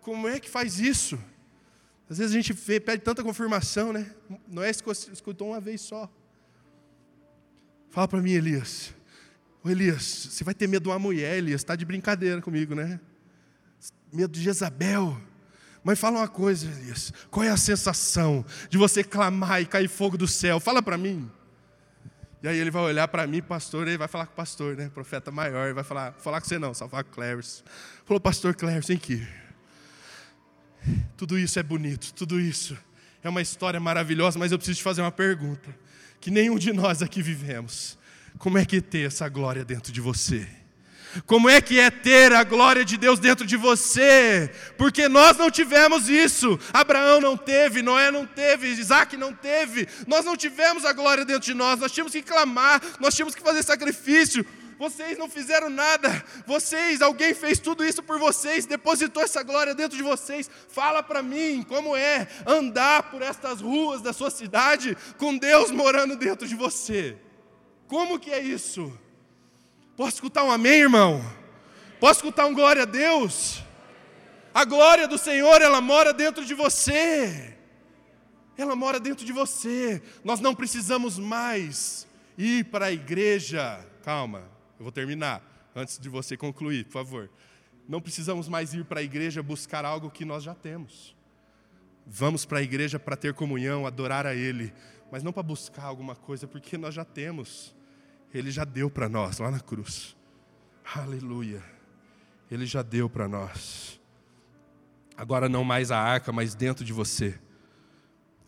[0.00, 1.18] como é que faz isso?
[2.10, 4.10] Às vezes a gente vê, pede tanta confirmação, né?
[4.46, 6.10] Noé escutou uma vez só.
[7.90, 8.94] Fala para mim, Elias.
[9.62, 12.98] Ô Elias, você vai ter medo de uma mulher, Elias, está de brincadeira comigo, né?
[14.12, 15.20] Medo de Jezabel.
[15.84, 20.16] Mas fala uma coisa, Elias, qual é a sensação de você clamar e cair fogo
[20.16, 20.58] do céu?
[20.58, 21.30] Fala para mim.
[22.42, 24.90] E aí ele vai olhar para mim, pastor, e vai falar com o pastor, né?
[24.94, 27.64] Profeta maior, vai falar, falar com você não, só falar com o.
[28.04, 29.26] Falou, pastor Cleves, vem aqui.
[31.16, 32.76] Tudo isso é bonito, tudo isso
[33.22, 35.74] é uma história maravilhosa, mas eu preciso te fazer uma pergunta
[36.20, 37.98] que nenhum de nós aqui vivemos.
[38.38, 40.46] Como é que é ter essa glória dentro de você?
[41.26, 44.50] Como é que é ter a glória de Deus dentro de você?
[44.76, 46.58] Porque nós não tivemos isso.
[46.72, 49.88] Abraão não teve, Noé não teve, Isaac não teve.
[50.06, 51.80] Nós não tivemos a glória dentro de nós.
[51.80, 54.44] Nós tínhamos que clamar, nós tínhamos que fazer sacrifício.
[54.78, 56.24] Vocês não fizeram nada.
[56.46, 60.48] Vocês, alguém fez tudo isso por vocês, depositou essa glória dentro de vocês.
[60.68, 66.16] Fala para mim como é andar por estas ruas da sua cidade com Deus morando
[66.16, 67.18] dentro de você.
[67.88, 68.96] Como que é isso?
[69.96, 71.20] Posso escutar um amém, irmão?
[71.98, 73.60] Posso escutar um glória a Deus?
[74.54, 77.56] A glória do Senhor, ela mora dentro de você.
[78.56, 80.00] Ela mora dentro de você.
[80.22, 82.06] Nós não precisamos mais
[82.36, 83.84] ir para a igreja.
[84.04, 85.42] Calma, eu vou terminar
[85.74, 87.30] antes de você concluir, por favor.
[87.88, 91.16] Não precisamos mais ir para a igreja buscar algo que nós já temos.
[92.06, 94.72] Vamos para a igreja para ter comunhão, adorar a Ele,
[95.10, 97.74] mas não para buscar alguma coisa, porque nós já temos.
[98.32, 100.16] Ele já deu para nós lá na cruz.
[100.94, 101.62] Aleluia.
[102.50, 104.00] Ele já deu para nós.
[105.16, 107.38] Agora não mais a arca, mas dentro de você.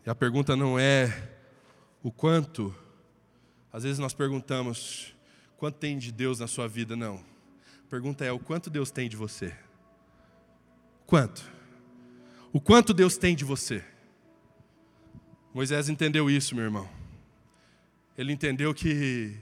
[0.07, 1.39] E a pergunta não é
[2.03, 2.75] o quanto.
[3.73, 5.15] Às vezes nós perguntamos
[5.61, 7.17] quanto tem de Deus na sua vida, não.
[7.85, 9.55] A pergunta é o quanto Deus tem de você.
[11.05, 11.45] Quanto?
[12.51, 13.85] O quanto Deus tem de você.
[15.53, 16.89] Moisés entendeu isso, meu irmão.
[18.17, 19.37] Ele entendeu que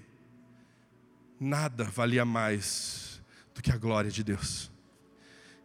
[1.38, 3.22] nada valia mais
[3.54, 4.72] do que a glória de Deus.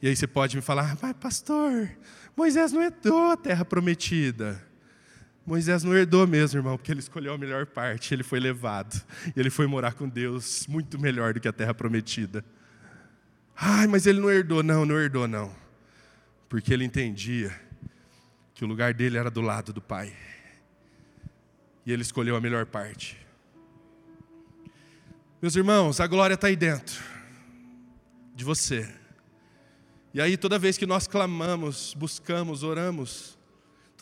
[0.04, 1.90] E aí você pode me falar, mas pastor,
[2.38, 4.64] Moisés não herdou a terra prometida.
[5.46, 9.02] Moisés não herdou mesmo, irmão, porque ele escolheu a melhor parte, ele foi levado.
[9.36, 12.46] E ele foi morar com Deus muito melhor do que a terra prometida.
[13.56, 15.54] Ai, mas ele não herdou, não, não herdou, não.
[16.48, 17.54] Porque ele entendia
[18.54, 20.14] que o lugar dele era do lado do Pai.
[21.86, 23.18] E ele escolheu a melhor parte.
[25.42, 27.04] Meus irmãos, a glória está aí dentro
[28.34, 28.90] de você.
[30.14, 33.38] E aí, toda vez que nós clamamos, buscamos, oramos,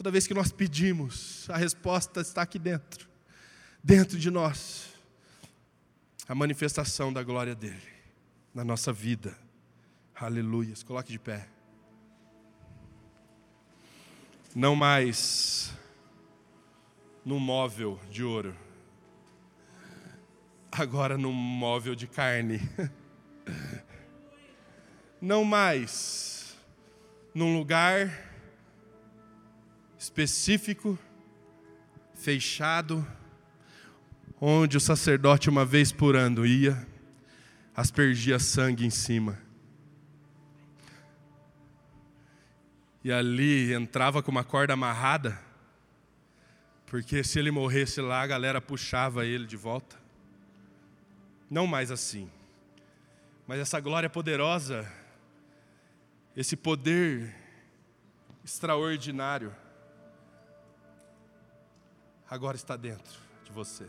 [0.01, 3.07] toda vez que nós pedimos, a resposta está aqui dentro,
[3.83, 4.95] dentro de nós.
[6.27, 7.87] A manifestação da glória dele
[8.51, 9.37] na nossa vida.
[10.15, 10.73] Aleluia.
[10.87, 11.47] Coloque de pé.
[14.55, 15.71] Não mais
[17.23, 18.57] num móvel de ouro
[20.71, 22.59] agora num móvel de carne.
[25.21, 26.57] Não mais
[27.35, 28.30] num lugar
[30.01, 30.97] específico,
[32.15, 33.05] fechado,
[34.41, 36.87] onde o sacerdote uma vez por ano ia,
[37.75, 39.37] aspergia sangue em cima.
[43.03, 45.39] E ali entrava com uma corda amarrada,
[46.87, 49.99] porque se ele morresse lá, a galera puxava ele de volta.
[51.47, 52.27] Não mais assim.
[53.45, 54.91] Mas essa glória poderosa,
[56.35, 57.35] esse poder
[58.43, 59.55] extraordinário,
[62.31, 63.85] agora está dentro de você.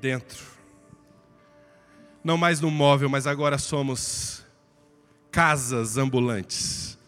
[0.00, 0.44] Dentro.
[2.24, 4.44] Não mais no móvel, mas agora somos
[5.30, 6.98] casas ambulantes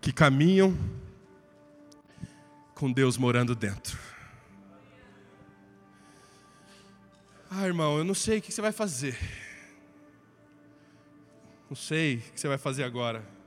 [0.00, 0.74] que caminham
[2.74, 3.98] com Deus morando dentro.
[7.50, 9.18] Ah, irmão, eu não sei o que você vai fazer.
[11.68, 13.37] Não sei o que você vai fazer agora.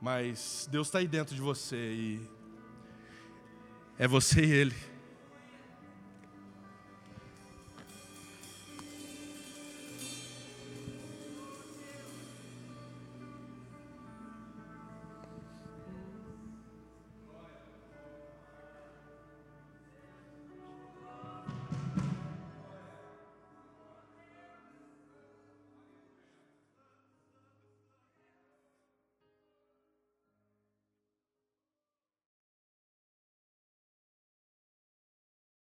[0.00, 2.20] Mas Deus está aí dentro de você e
[3.98, 4.89] é você e Ele.